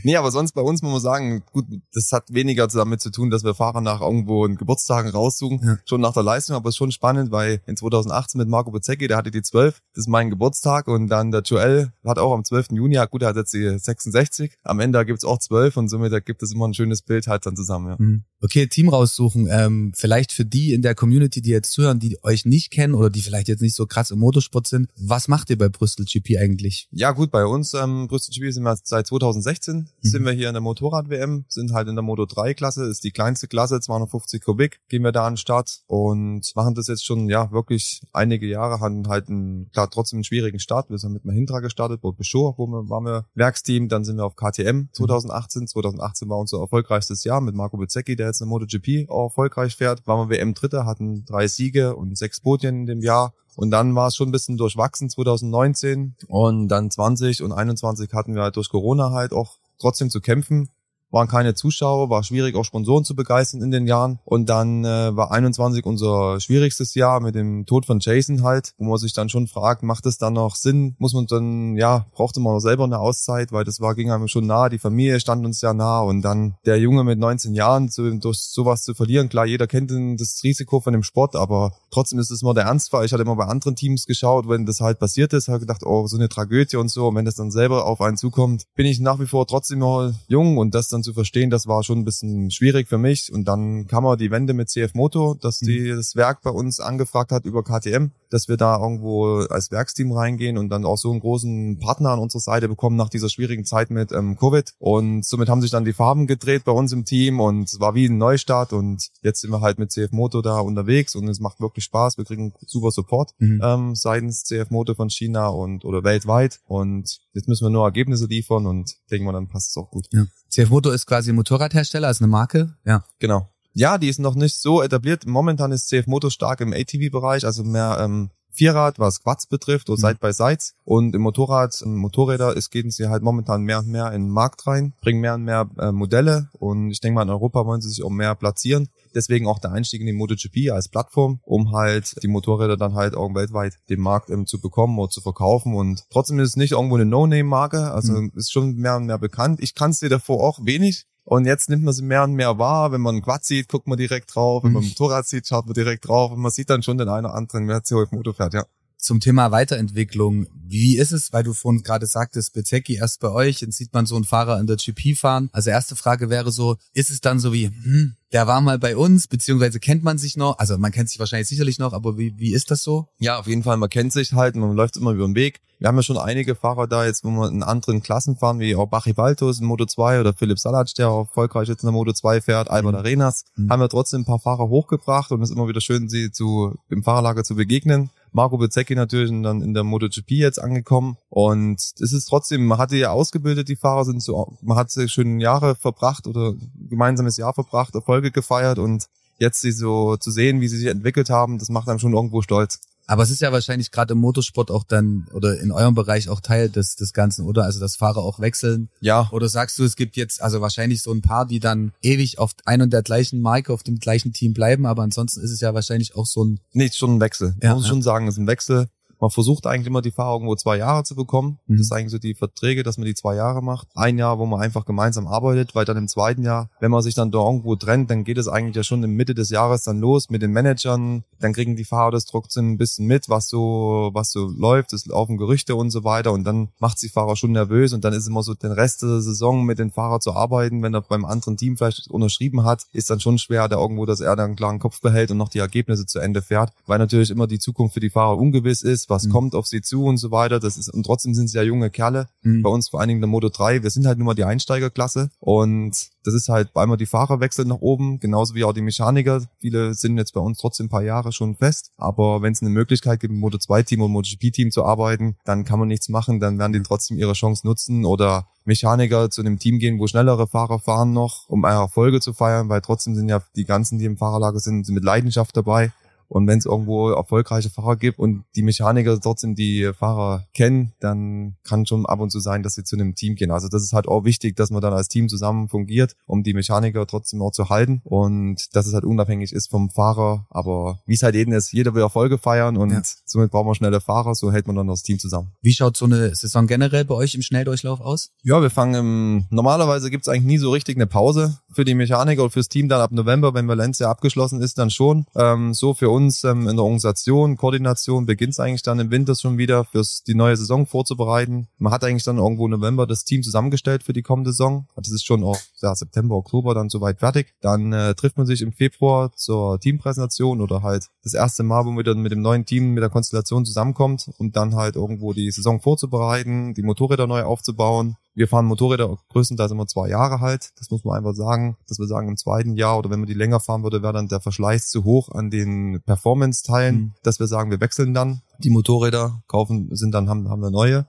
Nee, 0.03 0.15
aber 0.15 0.31
sonst 0.31 0.53
bei 0.53 0.61
uns 0.61 0.81
muss 0.81 0.91
man 0.91 1.01
sagen, 1.01 1.43
gut, 1.51 1.65
das 1.93 2.11
hat 2.11 2.33
weniger 2.33 2.67
damit 2.67 3.01
zu 3.01 3.11
tun, 3.11 3.29
dass 3.29 3.43
wir 3.43 3.55
Fahrer 3.55 3.81
nach 3.81 4.01
irgendwo 4.01 4.45
einen 4.45 4.55
Geburtstagen 4.55 5.11
raussuchen, 5.11 5.59
ja. 5.63 5.77
schon 5.85 6.01
nach 6.01 6.13
der 6.13 6.23
Leistung, 6.23 6.55
aber 6.55 6.69
es 6.69 6.73
ist 6.73 6.77
schon 6.77 6.91
spannend, 6.91 7.31
weil 7.31 7.61
in 7.65 7.77
2018 7.77 8.39
mit 8.39 8.47
Marco 8.47 8.71
Bezzecchi, 8.71 9.07
der 9.07 9.17
hatte 9.17 9.31
die 9.31 9.41
12, 9.41 9.81
das 9.93 10.05
ist 10.05 10.07
mein 10.07 10.29
Geburtstag 10.29 10.87
und 10.87 11.07
dann 11.07 11.31
der 11.31 11.41
Joel 11.41 11.91
hat 12.05 12.19
auch 12.19 12.33
am 12.33 12.43
12. 12.43 12.67
Juni, 12.71 12.95
ja 12.95 13.05
gut, 13.05 13.21
er 13.21 13.29
hat 13.29 13.35
jetzt 13.35 13.53
die 13.53 13.77
66, 13.77 14.53
am 14.63 14.79
Ende 14.79 15.05
gibt's 15.05 15.25
auch 15.25 15.39
12 15.39 15.77
und 15.77 15.89
somit 15.89 16.25
gibt 16.25 16.43
es 16.43 16.53
immer 16.53 16.67
ein 16.67 16.73
schönes 16.73 17.01
Bild 17.01 17.27
halt 17.27 17.45
dann 17.45 17.55
zusammen. 17.55 17.89
Ja. 17.89 17.95
Mhm. 17.97 18.23
Okay, 18.41 18.67
Team 18.67 18.87
raussuchen, 18.87 19.47
ähm, 19.51 19.91
vielleicht 19.95 20.31
für 20.31 20.45
die 20.45 20.73
in 20.73 20.81
der 20.81 20.95
Community, 20.95 21.41
die 21.41 21.49
jetzt 21.49 21.71
zuhören, 21.73 21.99
die 21.99 22.23
euch 22.23 22.45
nicht 22.45 22.71
kennen 22.71 22.95
oder 22.95 23.09
die 23.09 23.21
vielleicht 23.21 23.49
jetzt 23.49 23.61
nicht 23.61 23.75
so 23.75 23.85
krass 23.85 24.11
im 24.11 24.19
Motorsport 24.19 24.67
sind, 24.67 24.89
was 24.95 25.27
macht 25.27 25.49
ihr 25.49 25.57
bei 25.57 25.67
Brüssel 25.67 26.05
GP 26.05 26.37
eigentlich? 26.37 26.87
Ja 26.91 27.11
gut, 27.11 27.31
bei 27.31 27.45
uns 27.45 27.73
ähm, 27.73 28.07
Brüssel 28.07 28.33
GP 28.33 28.53
sind 28.53 28.63
wir 28.63 28.77
seit 28.81 29.07
2016, 29.07 29.68
mhm. 29.77 29.87
sind 30.01 30.25
wir 30.25 30.31
hier 30.31 30.47
in 30.47 30.53
der 30.53 30.61
Motorrad-WM, 30.61 31.45
sind 31.47 31.73
halt 31.73 31.87
in 31.87 31.95
der 31.95 32.03
Moto 32.03 32.23
3-Klasse, 32.23 32.85
ist 32.85 33.03
die 33.03 33.11
kleinste 33.11 33.47
Klasse, 33.47 33.79
250 33.79 34.43
Kubik, 34.43 34.79
gehen 34.89 35.03
wir 35.03 35.11
da 35.11 35.25
an 35.25 35.33
den 35.33 35.37
Start 35.37 35.81
und 35.87 36.51
machen 36.55 36.75
das 36.75 36.87
jetzt 36.87 37.05
schon, 37.05 37.29
ja, 37.29 37.51
wirklich 37.51 38.01
einige 38.13 38.47
Jahre, 38.47 38.79
hatten 38.79 39.07
halt 39.07 39.29
einen, 39.29 39.69
klar, 39.71 39.89
trotzdem 39.89 40.17
einen 40.17 40.23
schwierigen 40.23 40.59
Start. 40.59 40.89
Wir 40.89 40.97
sind 40.97 41.13
mit 41.13 41.25
Mahindra 41.25 41.59
gestartet, 41.59 42.01
bei 42.01 42.11
Peugeot, 42.11 42.55
wo 42.57 42.67
wir, 42.67 42.89
waren 42.89 43.05
wir 43.05 43.25
Werksteam, 43.35 43.87
dann 43.89 44.03
sind 44.03 44.17
wir 44.17 44.25
auf 44.25 44.35
KTM 44.35 44.89
2018, 44.93 45.61
mhm. 45.61 45.67
2018 45.67 46.29
war 46.29 46.37
unser 46.37 46.59
erfolgreichstes 46.59 47.23
Jahr 47.23 47.41
mit 47.41 47.55
Marco 47.55 47.77
Bezzecchi, 47.77 48.15
der 48.15 48.27
jetzt 48.27 48.41
eine 48.41 48.49
MotoGP 48.49 49.09
auch 49.09 49.25
erfolgreich 49.25 49.75
fährt, 49.75 50.05
waren 50.07 50.29
wir 50.29 50.37
WM 50.37 50.53
Dritter, 50.53 50.85
hatten 50.85 51.25
drei 51.25 51.47
Siege 51.47 51.95
und 51.95 52.17
sechs 52.17 52.41
Podien 52.41 52.81
in 52.81 52.85
dem 52.85 53.01
Jahr 53.01 53.33
und 53.59 53.71
dann 53.71 53.93
war 53.93 54.07
es 54.07 54.15
schon 54.15 54.29
ein 54.29 54.31
bisschen 54.31 54.55
durchwachsen 54.55 55.09
2019 55.09 56.15
und 56.29 56.69
dann 56.69 56.89
20 56.89 57.43
und 57.43 57.51
21 57.51 58.13
hatten 58.13 58.33
wir 58.33 58.43
halt 58.43 58.55
durch 58.55 58.69
Corona 58.69 59.11
halt 59.11 59.33
auch 59.33 59.57
trotzdem 59.79 60.09
zu 60.09 60.21
kämpfen. 60.21 60.69
Waren 61.11 61.27
keine 61.27 61.53
Zuschauer, 61.53 62.09
war 62.09 62.23
schwierig 62.23 62.55
auch 62.55 62.65
Sponsoren 62.65 63.03
zu 63.03 63.15
begeistern 63.15 63.61
in 63.61 63.71
den 63.71 63.87
Jahren. 63.87 64.19
Und 64.25 64.49
dann 64.49 64.85
äh, 64.85 65.15
war 65.15 65.31
21 65.31 65.85
unser 65.85 66.39
schwierigstes 66.39 66.95
Jahr 66.95 67.19
mit 67.19 67.35
dem 67.35 67.65
Tod 67.65 67.85
von 67.85 67.99
Jason 67.99 68.43
halt, 68.43 68.73
wo 68.77 68.85
man 68.85 68.97
sich 68.97 69.13
dann 69.13 69.29
schon 69.29 69.47
fragt, 69.47 69.83
macht 69.83 70.05
es 70.05 70.17
dann 70.17 70.33
noch 70.33 70.55
Sinn? 70.55 70.95
Muss 70.99 71.13
man 71.13 71.25
dann, 71.27 71.75
ja, 71.77 72.05
brauchte 72.13 72.39
man 72.39 72.59
selber 72.59 72.83
eine 72.83 72.99
Auszeit, 72.99 73.51
weil 73.51 73.63
das 73.63 73.79
war, 73.79 73.95
ging 73.95 74.11
einem 74.11 74.27
schon 74.27 74.45
nah, 74.45 74.69
die 74.69 74.79
Familie 74.79 75.19
stand 75.19 75.45
uns 75.45 75.61
ja 75.61 75.73
nah 75.73 76.01
und 76.01 76.21
dann 76.21 76.55
der 76.65 76.79
Junge 76.79 77.03
mit 77.03 77.19
19 77.19 77.53
Jahren 77.53 77.89
zu, 77.89 78.09
durch 78.19 78.39
sowas 78.39 78.83
zu 78.83 78.93
verlieren, 78.93 79.29
klar, 79.29 79.45
jeder 79.45 79.67
kennt 79.67 79.91
das 80.19 80.41
Risiko 80.43 80.79
von 80.79 80.93
dem 80.93 81.03
Sport, 81.03 81.35
aber 81.35 81.73
trotzdem 81.91 82.19
ist 82.19 82.31
es 82.31 82.41
immer 82.41 82.53
der 82.53 82.65
Ernstfall. 82.65 83.05
Ich 83.05 83.13
hatte 83.13 83.23
immer 83.23 83.35
bei 83.35 83.45
anderen 83.45 83.75
Teams 83.75 84.05
geschaut, 84.05 84.47
wenn 84.47 84.65
das 84.65 84.81
halt 84.81 84.99
passiert 84.99 85.33
ist, 85.33 85.47
habe 85.47 85.59
gedacht, 85.59 85.83
oh, 85.85 86.07
so 86.07 86.17
eine 86.17 86.29
Tragödie 86.29 86.77
und 86.77 86.89
so. 86.89 87.07
Und 87.07 87.15
wenn 87.15 87.25
das 87.25 87.35
dann 87.35 87.51
selber 87.51 87.85
auf 87.85 88.01
einen 88.01 88.17
zukommt, 88.17 88.63
bin 88.75 88.85
ich 88.85 88.99
nach 88.99 89.19
wie 89.19 89.25
vor 89.25 89.47
trotzdem 89.47 89.79
noch 89.79 90.11
jung 90.27 90.57
und 90.57 90.75
das 90.75 90.87
dann 90.89 90.98
zu 91.03 91.13
verstehen, 91.13 91.49
das 91.49 91.67
war 91.67 91.83
schon 91.83 91.99
ein 91.99 92.05
bisschen 92.05 92.51
schwierig 92.51 92.87
für 92.87 92.97
mich. 92.97 93.31
Und 93.31 93.45
dann 93.45 93.87
kam 93.87 94.05
er 94.05 94.17
die 94.17 94.31
Wende 94.31 94.53
mit 94.53 94.69
CF 94.69 94.93
Moto, 94.93 95.35
dass 95.35 95.59
die 95.59 95.91
mhm. 95.91 95.97
das 95.97 96.15
Werk 96.15 96.41
bei 96.41 96.49
uns 96.49 96.79
angefragt 96.79 97.31
hat 97.31 97.45
über 97.45 97.63
KTM, 97.63 98.11
dass 98.29 98.47
wir 98.47 98.57
da 98.57 98.79
irgendwo 98.79 99.39
als 99.49 99.71
Werksteam 99.71 100.11
reingehen 100.11 100.57
und 100.57 100.69
dann 100.69 100.85
auch 100.85 100.97
so 100.97 101.11
einen 101.11 101.19
großen 101.19 101.79
Partner 101.79 102.09
an 102.11 102.19
unserer 102.19 102.41
Seite 102.41 102.67
bekommen 102.67 102.95
nach 102.95 103.09
dieser 103.09 103.29
schwierigen 103.29 103.65
Zeit 103.65 103.89
mit 103.89 104.11
ähm, 104.11 104.37
Covid. 104.37 104.73
Und 104.79 105.25
somit 105.25 105.49
haben 105.49 105.61
sich 105.61 105.71
dann 105.71 105.85
die 105.85 105.93
Farben 105.93 106.27
gedreht 106.27 106.63
bei 106.65 106.71
uns 106.71 106.91
im 106.91 107.05
Team 107.05 107.39
und 107.39 107.63
es 107.63 107.79
war 107.79 107.95
wie 107.95 108.07
ein 108.07 108.17
Neustart 108.17 108.73
und 108.73 109.09
jetzt 109.21 109.41
sind 109.41 109.51
wir 109.51 109.61
halt 109.61 109.79
mit 109.79 109.91
CF 109.91 110.11
Moto 110.11 110.41
da 110.41 110.59
unterwegs 110.59 111.15
und 111.15 111.27
es 111.27 111.39
macht 111.39 111.59
wirklich 111.59 111.85
Spaß. 111.85 112.17
Wir 112.17 112.25
kriegen 112.25 112.53
super 112.65 112.91
Support 112.91 113.31
mhm. 113.39 113.61
ähm, 113.63 113.95
seitens 113.95 114.43
CF 114.43 114.69
Moto 114.69 114.95
von 114.95 115.09
China 115.09 115.47
und 115.47 115.85
oder 115.85 116.03
weltweit 116.03 116.59
und 116.65 117.19
jetzt 117.33 117.47
müssen 117.47 117.65
wir 117.65 117.69
nur 117.69 117.85
Ergebnisse 117.85 118.25
liefern 118.25 118.65
und 118.65 118.95
denken 119.11 119.25
wir, 119.25 119.33
dann 119.33 119.47
passt 119.47 119.69
es 119.69 119.77
auch 119.77 119.89
gut. 119.89 120.07
Ja. 120.11 120.25
CF 120.49 120.69
Moto 120.69 120.88
ist 120.91 121.05
quasi 121.05 121.31
ein 121.31 121.35
Motorradhersteller, 121.35 122.09
ist 122.09 122.21
eine 122.21 122.27
Marke. 122.27 122.75
Ja. 122.85 123.03
Genau. 123.19 123.49
Ja, 123.73 123.97
die 123.97 124.09
ist 124.09 124.19
noch 124.19 124.35
nicht 124.35 124.55
so 124.55 124.81
etabliert. 124.81 125.25
Momentan 125.25 125.71
ist 125.71 125.87
CF 125.89 126.07
Moto 126.07 126.29
stark 126.29 126.61
im 126.61 126.73
ATV-Bereich, 126.73 127.45
also 127.45 127.63
mehr 127.63 127.97
ähm, 127.99 128.31
Vierrad, 128.59 128.99
was 128.99 129.23
Quads 129.23 129.47
betrifft, 129.47 129.89
oder 129.89 129.97
mhm. 129.97 130.01
Side 130.01 130.19
by 130.19 130.33
Sides. 130.33 130.75
Und 130.83 131.15
im 131.15 131.21
Motorrad, 131.21 131.81
im 131.81 131.95
Motorräder, 131.95 132.57
es 132.57 132.69
gehen 132.69 132.91
sie 132.91 133.07
halt 133.07 133.23
momentan 133.23 133.63
mehr 133.63 133.79
und 133.79 133.87
mehr 133.87 134.07
in 134.11 134.23
den 134.23 134.29
Markt 134.29 134.67
rein, 134.67 134.93
bringen 134.99 135.21
mehr 135.21 135.35
und 135.35 135.45
mehr 135.45 135.69
äh, 135.79 135.93
Modelle. 135.93 136.49
Und 136.59 136.91
ich 136.91 136.99
denke 136.99 137.15
mal, 137.15 137.23
in 137.23 137.29
Europa 137.29 137.65
wollen 137.65 137.79
sie 137.79 137.89
sich 137.89 138.03
auch 138.03 138.09
mehr 138.09 138.35
platzieren. 138.35 138.89
Deswegen 139.15 139.47
auch 139.47 139.59
der 139.59 139.71
Einstieg 139.71 140.01
in 140.01 140.07
die 140.07 140.13
MotoGP 140.13 140.71
als 140.71 140.89
Plattform, 140.89 141.39
um 141.45 141.71
halt 141.71 142.21
die 142.21 142.27
Motorräder 142.27 142.75
dann 142.75 142.95
halt 142.95 143.15
auch 143.15 143.33
weltweit 143.33 143.75
den 143.89 144.01
Markt 144.01 144.29
ähm, 144.29 144.45
zu 144.45 144.59
bekommen 144.59 144.99
oder 144.99 145.09
zu 145.09 145.21
verkaufen. 145.21 145.73
Und 145.73 146.03
trotzdem 146.09 146.37
ist 146.39 146.49
es 146.49 146.57
nicht 146.57 146.73
irgendwo 146.73 146.95
eine 146.95 147.05
No-Name-Marke, 147.05 147.91
also 147.91 148.13
mhm. 148.13 148.33
ist 148.35 148.51
schon 148.51 148.75
mehr 148.75 148.97
und 148.97 149.05
mehr 149.05 149.19
bekannt. 149.19 149.61
Ich 149.61 149.73
kannte 149.73 149.97
sie 149.97 150.09
davor 150.09 150.43
auch 150.43 150.59
wenig, 150.65 151.05
und 151.29 151.45
jetzt 151.45 151.69
nimmt 151.69 151.83
man 151.83 151.93
sie 151.93 152.01
mehr 152.01 152.23
und 152.23 152.33
mehr 152.33 152.57
wahr. 152.57 152.91
Wenn 152.91 153.01
man 153.01 153.13
einen 153.13 153.21
Quad 153.21 153.45
sieht, 153.45 153.69
guckt 153.69 153.85
man 153.85 153.99
direkt 153.99 154.33
drauf. 154.33 154.63
Wenn 154.63 154.71
man 154.71 154.81
ein 154.81 154.85
mhm. 154.85 154.95
Motorrad 154.97 155.27
sieht, 155.27 155.45
schaut 155.45 155.67
man 155.67 155.75
direkt 155.75 156.07
drauf. 156.07 156.31
Und 156.31 156.39
man 156.39 156.51
sieht 156.51 156.71
dann 156.71 156.81
schon 156.81 156.97
den 156.97 157.07
einen 157.07 157.27
oder 157.27 157.35
anderen, 157.35 157.67
wer 157.67 157.83
CHF 157.83 158.11
Motor 158.11 158.33
fährt, 158.33 158.55
ja. 158.55 158.65
Zum 158.99 159.21
Thema 159.21 159.51
Weiterentwicklung. 159.51 160.47
Wie 160.53 160.97
ist 160.97 161.13
es, 161.13 161.31
weil 161.31 161.43
du 161.43 161.53
vorhin 161.53 161.83
gerade 161.83 162.05
sagtest, 162.05 162.53
Bezecki 162.53 162.95
erst 162.95 163.21
bei 163.21 163.29
euch, 163.29 163.59
dann 163.59 163.71
sieht 163.71 163.93
man 163.93 164.05
so 164.05 164.15
einen 164.15 164.25
Fahrer 164.25 164.59
in 164.59 164.67
der 164.67 164.75
GP 164.75 165.17
fahren. 165.17 165.49
Also 165.53 165.69
erste 165.69 165.95
Frage 165.95 166.29
wäre 166.29 166.51
so, 166.51 166.75
ist 166.93 167.09
es 167.09 167.21
dann 167.21 167.39
so 167.39 167.53
wie, 167.53 167.67
hm, 167.67 168.15
der 168.33 168.45
war 168.45 168.59
mal 168.59 168.77
bei 168.77 168.97
uns, 168.97 169.27
beziehungsweise 169.27 169.79
kennt 169.79 170.03
man 170.03 170.17
sich 170.17 170.35
noch? 170.35 170.59
Also 170.59 170.77
man 170.77 170.91
kennt 170.91 171.09
sich 171.09 171.17
wahrscheinlich 171.17 171.47
sicherlich 171.47 171.79
noch, 171.79 171.93
aber 171.93 172.17
wie, 172.17 172.37
wie 172.37 172.53
ist 172.53 172.71
das 172.71 172.83
so? 172.83 173.07
Ja, 173.19 173.39
auf 173.39 173.47
jeden 173.47 173.63
Fall, 173.63 173.77
man 173.77 173.89
kennt 173.89 174.13
sich 174.13 174.33
halt, 174.33 174.55
man 174.55 174.75
läuft 174.75 174.97
immer 174.97 175.11
über 175.11 175.25
den 175.25 175.35
Weg. 175.35 175.61
Wir 175.79 175.87
haben 175.87 175.95
ja 175.95 176.03
schon 176.03 176.17
einige 176.17 176.55
Fahrer 176.55 176.87
da 176.87 177.05
jetzt, 177.05 177.23
wo 177.23 177.29
wir 177.29 177.47
in 177.47 177.63
anderen 177.63 178.03
Klassen 178.03 178.35
fahren, 178.35 178.59
wie 178.59 178.75
auch 178.75 178.87
Bachi 178.87 179.13
Baltus 179.13 179.61
in 179.61 179.65
Moto 179.65 179.85
2 179.85 180.19
oder 180.19 180.33
Philipp 180.33 180.59
Salac, 180.59 180.93
der 180.95 181.09
auch 181.09 181.27
erfolgreich 181.27 181.69
jetzt 181.69 181.83
in 181.83 181.87
der 181.87 181.93
Moto 181.93 182.11
2 182.11 182.41
fährt, 182.41 182.69
Albert 182.69 182.93
mhm. 182.93 182.99
Arenas, 182.99 183.45
mhm. 183.55 183.69
haben 183.69 183.79
wir 183.79 183.87
trotzdem 183.87 184.21
ein 184.21 184.25
paar 184.25 184.39
Fahrer 184.39 184.67
hochgebracht 184.67 185.31
und 185.31 185.41
es 185.41 185.49
ist 185.49 185.55
immer 185.55 185.69
wieder 185.69 185.79
schön, 185.79 186.09
sie 186.09 186.31
zu, 186.31 186.75
im 186.89 187.01
Fahrerlager 187.01 187.45
zu 187.45 187.55
begegnen. 187.55 188.09
Marco 188.31 188.57
Bezzecchi 188.57 188.95
natürlich 188.95 189.31
dann 189.43 189.61
in 189.61 189.73
der 189.73 189.83
MotoGP 189.83 190.31
jetzt 190.31 190.59
angekommen. 190.59 191.17
Und 191.29 191.79
es 191.79 192.13
ist 192.13 192.25
trotzdem, 192.25 192.65
man 192.65 192.77
hatte 192.77 192.97
ja 192.97 193.11
ausgebildet, 193.11 193.69
die 193.69 193.75
Fahrer 193.75 194.05
sind 194.05 194.21
so, 194.21 194.57
man 194.61 194.77
hat 194.77 194.91
schön 194.91 195.39
Jahre 195.39 195.75
verbracht 195.75 196.27
oder 196.27 196.53
gemeinsames 196.89 197.37
Jahr 197.37 197.53
verbracht, 197.53 197.95
Erfolge 197.95 198.31
gefeiert 198.31 198.79
und 198.79 199.07
jetzt 199.39 199.61
sie 199.61 199.71
so 199.71 200.17
zu 200.17 200.31
sehen, 200.31 200.61
wie 200.61 200.67
sie 200.67 200.77
sich 200.77 200.87
entwickelt 200.87 201.29
haben, 201.29 201.57
das 201.57 201.69
macht 201.69 201.87
einem 201.87 201.99
schon 201.99 202.13
irgendwo 202.13 202.41
stolz. 202.41 202.79
Aber 203.09 203.23
es 203.23 203.31
ist 203.31 203.41
ja 203.41 203.51
wahrscheinlich 203.51 203.89
gerade 203.89 204.13
im 204.13 204.19
Motorsport 204.19 204.69
auch 204.69 204.83
dann 204.83 205.25
oder 205.33 205.59
in 205.59 205.71
eurem 205.71 205.95
Bereich 205.95 206.29
auch 206.29 206.41
Teil 206.41 206.69
des, 206.69 206.95
des 206.95 207.11
Ganzen, 207.11 207.43
oder? 207.43 207.63
Also 207.63 207.79
dass 207.79 207.95
Fahrer 207.95 208.19
auch 208.19 208.39
wechseln. 208.39 208.89
Ja. 209.01 209.27
Oder 209.31 209.49
sagst 209.49 209.79
du, 209.79 209.83
es 209.83 209.95
gibt 209.95 210.15
jetzt 210.15 210.43
also 210.43 210.61
wahrscheinlich 210.61 211.01
so 211.01 211.11
ein 211.11 211.23
paar, 211.23 211.47
die 211.47 211.59
dann 211.59 211.91
ewig 212.03 212.37
auf 212.37 212.51
ein 212.65 212.83
und 212.83 212.93
der 212.93 213.01
gleichen 213.01 213.41
Marke, 213.41 213.73
auf 213.73 213.81
dem 213.81 213.97
gleichen 213.97 214.31
Team 214.31 214.53
bleiben, 214.53 214.85
aber 214.85 215.01
ansonsten 215.01 215.41
ist 215.41 215.49
es 215.49 215.59
ja 215.59 215.73
wahrscheinlich 215.73 216.15
auch 216.15 216.27
so 216.27 216.45
ein. 216.45 216.59
Nee, 216.71 216.91
schon 216.93 217.15
ein 217.15 217.19
Wechsel. 217.19 217.55
Ja, 217.63 217.73
muss 217.73 217.85
ja. 217.85 217.89
schon 217.89 218.03
sagen, 218.03 218.27
es 218.27 218.35
ist 218.35 218.41
ein 218.41 218.47
Wechsel. 218.47 218.89
Man 219.19 219.29
versucht 219.29 219.67
eigentlich 219.67 219.87
immer 219.87 220.01
die 220.01 220.11
Fahrer 220.11 220.33
irgendwo 220.33 220.55
zwei 220.55 220.77
Jahre 220.77 221.03
zu 221.03 221.15
bekommen. 221.15 221.59
Mhm. 221.67 221.77
Das 221.77 221.87
sind 221.87 221.97
eigentlich 221.97 222.11
so 222.11 222.17
die 222.19 222.33
Verträge, 222.33 222.83
dass 222.83 222.97
man 222.97 223.05
die 223.05 223.13
zwei 223.13 223.35
Jahre 223.35 223.61
macht. 223.61 223.87
Ein 223.95 224.17
Jahr, 224.17 224.39
wo 224.39 224.45
man 224.45 224.61
einfach 224.61 224.85
gemeinsam 224.85 225.27
arbeitet, 225.27 225.75
weil 225.75 225.85
dann 225.85 225.97
im 225.97 226.07
zweiten 226.07 226.43
Jahr, 226.43 226.69
wenn 226.79 226.91
man 226.91 227.01
sich 227.01 227.15
dann 227.15 227.31
da 227.31 227.39
irgendwo 227.39 227.75
trennt, 227.75 228.09
dann 228.09 228.23
geht 228.23 228.37
es 228.37 228.47
eigentlich 228.47 228.75
ja 228.75 228.83
schon 228.83 229.03
in 229.03 229.11
Mitte 229.11 229.35
des 229.35 229.49
Jahres 229.49 229.83
dann 229.83 229.99
los 229.99 230.29
mit 230.29 230.41
den 230.41 230.51
Managern. 230.51 231.23
Dann 231.39 231.53
kriegen 231.53 231.75
die 231.75 231.83
Fahrer 231.83 232.11
das 232.11 232.25
trotzdem 232.25 232.71
ein 232.71 232.77
bisschen 232.77 233.07
mit, 233.07 233.29
was 233.29 233.49
so, 233.49 234.09
was 234.13 234.31
so 234.31 234.47
läuft. 234.47 234.93
Es 234.93 235.05
laufen 235.05 235.37
Gerüchte 235.37 235.75
und 235.75 235.91
so 235.91 236.03
weiter. 236.03 236.31
Und 236.31 236.43
dann 236.45 236.69
macht 236.79 237.01
die 237.01 237.09
Fahrer 237.09 237.35
schon 237.35 237.51
nervös. 237.51 237.93
Und 237.93 238.05
dann 238.05 238.13
ist 238.13 238.27
immer 238.27 238.43
so 238.43 238.53
den 238.53 238.71
Rest 238.71 239.01
der 239.01 239.21
Saison 239.21 239.65
mit 239.65 239.79
den 239.79 239.91
Fahrern 239.91 240.21
zu 240.21 240.33
arbeiten. 240.33 240.81
Wenn 240.81 240.93
er 240.93 241.01
beim 241.01 241.25
anderen 241.25 241.57
Team 241.57 241.77
vielleicht 241.77 242.09
unterschrieben 242.09 242.63
hat, 242.63 242.85
ist 242.93 243.09
dann 243.09 243.19
schon 243.19 243.37
schwer, 243.37 243.67
da 243.67 243.77
irgendwo, 243.77 244.05
dass 244.05 244.21
er 244.21 244.35
dann 244.35 244.47
einen 244.47 244.55
klaren 244.55 244.79
Kopf 244.79 245.01
behält 245.01 245.31
und 245.31 245.37
noch 245.37 245.49
die 245.49 245.59
Ergebnisse 245.59 246.05
zu 246.05 246.19
Ende 246.19 246.41
fährt. 246.41 246.71
Weil 246.85 246.99
natürlich 246.99 247.31
immer 247.31 247.47
die 247.47 247.59
Zukunft 247.59 247.93
für 247.93 247.99
die 247.99 248.09
Fahrer 248.09 248.37
ungewiss 248.37 248.81
ist. 248.81 249.08
Was 249.09 249.25
mhm. 249.25 249.31
kommt 249.31 249.55
auf 249.55 249.67
sie 249.67 249.81
zu 249.81 250.05
und 250.05 250.17
so 250.17 250.31
weiter. 250.31 250.59
Das 250.59 250.77
ist, 250.77 250.89
und 250.89 251.05
trotzdem 251.05 251.33
sind 251.33 251.47
sie 251.47 251.57
ja 251.57 251.63
junge 251.63 251.89
Kerle. 251.89 252.27
Mhm. 252.41 252.61
Bei 252.61 252.69
uns 252.69 252.89
vor 252.89 252.99
allen 252.99 253.09
Dingen 253.09 253.21
der 253.21 253.27
Moto 253.27 253.49
3. 253.49 253.83
Wir 253.83 253.89
sind 253.89 254.05
halt 254.05 254.17
nur 254.17 254.25
mal 254.25 254.35
die 254.35 254.43
Einsteigerklasse. 254.43 255.29
Und 255.39 256.09
das 256.23 256.33
ist 256.33 256.49
halt 256.49 256.75
einmal 256.75 256.97
die 256.97 257.05
Fahrer 257.05 257.39
wechseln 257.39 257.69
nach 257.69 257.79
oben, 257.79 258.19
genauso 258.19 258.55
wie 258.55 258.63
auch 258.63 258.73
die 258.73 258.81
Mechaniker. 258.81 259.43
Viele 259.59 259.93
sind 259.93 260.17
jetzt 260.17 260.33
bei 260.33 260.41
uns 260.41 260.57
trotzdem 260.57 260.87
ein 260.87 260.89
paar 260.89 261.03
Jahre 261.03 261.31
schon 261.31 261.55
fest. 261.55 261.91
Aber 261.97 262.41
wenn 262.41 262.53
es 262.53 262.61
eine 262.61 262.69
Möglichkeit 262.69 263.19
gibt, 263.19 263.33
im 263.33 263.39
Moto 263.39 263.57
2 263.57 263.83
Team 263.83 264.01
oder 264.01 264.09
MotoGP 264.09 264.51
Team 264.51 264.71
zu 264.71 264.83
arbeiten, 264.83 265.37
dann 265.45 265.63
kann 265.65 265.79
man 265.79 265.87
nichts 265.87 266.09
machen. 266.09 266.39
Dann 266.39 266.59
werden 266.59 266.73
die 266.73 266.81
trotzdem 266.81 267.17
ihre 267.17 267.33
Chance 267.33 267.65
nutzen 267.65 268.05
oder 268.05 268.47
Mechaniker 268.65 269.29
zu 269.29 269.41
einem 269.41 269.59
Team 269.59 269.79
gehen, 269.79 269.99
wo 269.99 270.07
schnellere 270.07 270.47
Fahrer 270.47 270.79
fahren 270.79 271.11
noch, 271.11 271.49
um 271.49 271.63
Erfolge 271.63 272.19
zu 272.21 272.33
feiern, 272.33 272.69
weil 272.69 272.81
trotzdem 272.81 273.15
sind 273.15 273.27
ja 273.27 273.41
die 273.55 273.65
ganzen, 273.65 273.97
die 273.99 274.05
im 274.05 274.17
Fahrerlager 274.17 274.59
sind, 274.59 274.85
sind 274.85 274.95
mit 274.95 275.03
Leidenschaft 275.03 275.57
dabei. 275.57 275.91
Und 276.29 276.47
wenn 276.47 276.59
es 276.59 276.65
irgendwo 276.65 277.09
erfolgreiche 277.09 277.69
Fahrer 277.69 277.95
gibt 277.95 278.19
und 278.19 278.45
die 278.55 278.61
Mechaniker 278.61 279.19
trotzdem 279.19 279.55
die 279.55 279.91
Fahrer 279.97 280.45
kennen, 280.53 280.93
dann 280.99 281.57
kann 281.63 281.85
schon 281.85 282.05
ab 282.05 282.19
und 282.19 282.31
zu 282.31 282.39
sein, 282.39 282.63
dass 282.63 282.75
sie 282.75 282.83
zu 282.83 282.95
einem 282.95 283.15
Team 283.15 283.35
gehen. 283.35 283.51
Also 283.51 283.67
das 283.67 283.83
ist 283.83 283.93
halt 283.93 284.07
auch 284.07 284.23
wichtig, 284.23 284.55
dass 284.55 284.69
man 284.69 284.81
dann 284.81 284.93
als 284.93 285.07
Team 285.07 285.27
zusammen 285.27 285.67
fungiert, 285.69 286.15
um 286.27 286.43
die 286.43 286.53
Mechaniker 286.53 287.05
trotzdem 287.07 287.41
auch 287.41 287.51
zu 287.51 287.69
halten 287.69 288.01
und 288.03 288.75
dass 288.75 288.85
es 288.85 288.93
halt 288.93 289.05
unabhängig 289.05 289.51
ist 289.51 289.71
vom 289.71 289.89
Fahrer. 289.89 290.45
Aber 290.49 290.99
wie 291.07 291.15
es 291.15 291.23
halt 291.23 291.35
eben 291.35 291.51
ist, 291.51 291.71
jeder 291.71 291.95
will 291.95 292.03
Erfolge 292.03 292.37
feiern 292.37 292.77
und 292.77 292.91
ja. 292.91 293.01
somit 293.25 293.51
brauchen 293.51 293.67
wir 293.67 293.75
schnelle 293.75 293.99
Fahrer, 293.99 294.35
so 294.35 294.51
hält 294.51 294.67
man 294.67 294.75
dann 294.75 294.87
das 294.87 295.01
Team 295.01 295.17
zusammen. 295.17 295.51
Wie 295.61 295.73
schaut 295.73 295.97
so 295.97 296.05
eine 296.05 296.33
Saison 296.35 296.67
generell 296.67 297.05
bei 297.05 297.15
euch 297.15 297.33
im 297.33 297.41
Schnelldurchlauf 297.41 298.01
aus? 298.01 298.29
Ja, 298.43 298.61
wir 298.61 298.69
fangen 298.69 298.93
im, 298.93 299.45
normalerweise 299.49 300.11
gibt's 300.11 300.27
eigentlich 300.27 300.43
nie 300.43 300.57
so 300.59 300.69
richtig 300.69 300.95
eine 300.95 301.07
Pause 301.07 301.59
für 301.71 301.85
die 301.85 301.95
Mechaniker 301.95 302.43
und 302.43 302.51
fürs 302.51 302.69
Team 302.69 302.87
dann 302.87 303.01
ab 303.01 303.11
November, 303.11 303.53
wenn 303.55 303.67
Valencia 303.67 304.09
abgeschlossen 304.09 304.61
ist, 304.61 304.77
dann 304.77 304.89
schon. 304.91 305.25
Ähm, 305.35 305.73
so 305.73 305.93
für 305.93 306.09
uns 306.09 306.18
uns 306.19 306.43
ähm, 306.43 306.67
in 306.67 306.75
der 306.75 306.83
Organisation, 306.83 307.55
Koordination 307.55 308.25
beginnt 308.25 308.53
es 308.53 308.59
eigentlich 308.59 308.83
dann 308.83 308.99
im 308.99 309.11
Winter 309.11 309.35
schon 309.35 309.57
wieder 309.57 309.85
fürs 309.85 310.23
die 310.23 310.35
neue 310.35 310.57
Saison 310.57 310.85
vorzubereiten. 310.85 311.67
Man 311.77 311.93
hat 311.93 312.03
eigentlich 312.03 312.23
dann 312.23 312.37
irgendwo 312.37 312.65
im 312.65 312.71
November 312.71 313.07
das 313.07 313.23
Team 313.23 313.41
zusammengestellt 313.41 314.03
für 314.03 314.13
die 314.13 314.21
kommende 314.21 314.51
Saison. 314.51 314.87
Das 314.95 315.11
ist 315.11 315.25
schon 315.25 315.43
auch 315.43 315.59
ja, 315.81 315.95
September, 315.95 316.35
Oktober 316.35 316.73
dann 316.73 316.89
soweit 316.89 317.19
fertig. 317.19 317.53
Dann 317.61 317.93
äh, 317.93 318.13
trifft 318.15 318.37
man 318.37 318.45
sich 318.45 318.61
im 318.61 318.73
Februar 318.73 319.31
zur 319.33 319.79
Teampräsentation 319.79 320.61
oder 320.61 320.83
halt 320.83 321.07
das 321.23 321.33
erste 321.33 321.63
Mal, 321.63 321.85
wo 321.85 321.91
man 321.91 322.03
dann 322.03 322.19
mit 322.19 322.31
dem 322.31 322.41
neuen 322.41 322.65
Team, 322.65 322.93
mit 322.93 323.01
der 323.01 323.09
Konstellation 323.09 323.65
zusammenkommt, 323.65 324.29
um 324.37 324.51
dann 324.51 324.75
halt 324.75 324.95
irgendwo 324.95 325.33
die 325.33 325.51
Saison 325.51 325.79
vorzubereiten, 325.81 326.73
die 326.73 326.83
Motorräder 326.83 327.27
neu 327.27 327.43
aufzubauen, 327.43 328.17
wir 328.35 328.47
fahren 328.47 328.65
Motorräder 328.65 329.17
größtenteils 329.29 329.71
immer 329.71 329.87
zwei 329.87 330.09
Jahre 330.09 330.39
halt. 330.39 330.69
Das 330.77 330.91
muss 330.91 331.03
man 331.03 331.17
einfach 331.17 331.33
sagen, 331.33 331.77
dass 331.87 331.99
wir 331.99 332.07
sagen, 332.07 332.29
im 332.29 332.37
zweiten 332.37 332.75
Jahr 332.75 332.97
oder 332.97 333.09
wenn 333.09 333.19
man 333.19 333.27
die 333.27 333.33
länger 333.33 333.59
fahren 333.59 333.83
würde, 333.83 334.01
wäre 334.01 334.13
dann 334.13 334.27
der 334.27 334.39
Verschleiß 334.39 334.89
zu 334.89 335.03
hoch 335.03 335.29
an 335.29 335.49
den 335.49 336.01
Performance-Teilen, 336.05 336.95
mhm. 336.95 337.13
dass 337.23 337.39
wir 337.39 337.47
sagen, 337.47 337.71
wir 337.71 337.81
wechseln 337.81 338.13
dann 338.13 338.41
die 338.59 338.69
Motorräder, 338.69 339.41
kaufen, 339.47 339.93
sind 339.95 340.13
dann, 340.13 340.29
haben, 340.29 340.49
haben 340.49 340.61
wir 340.61 340.71
neue. 340.71 341.05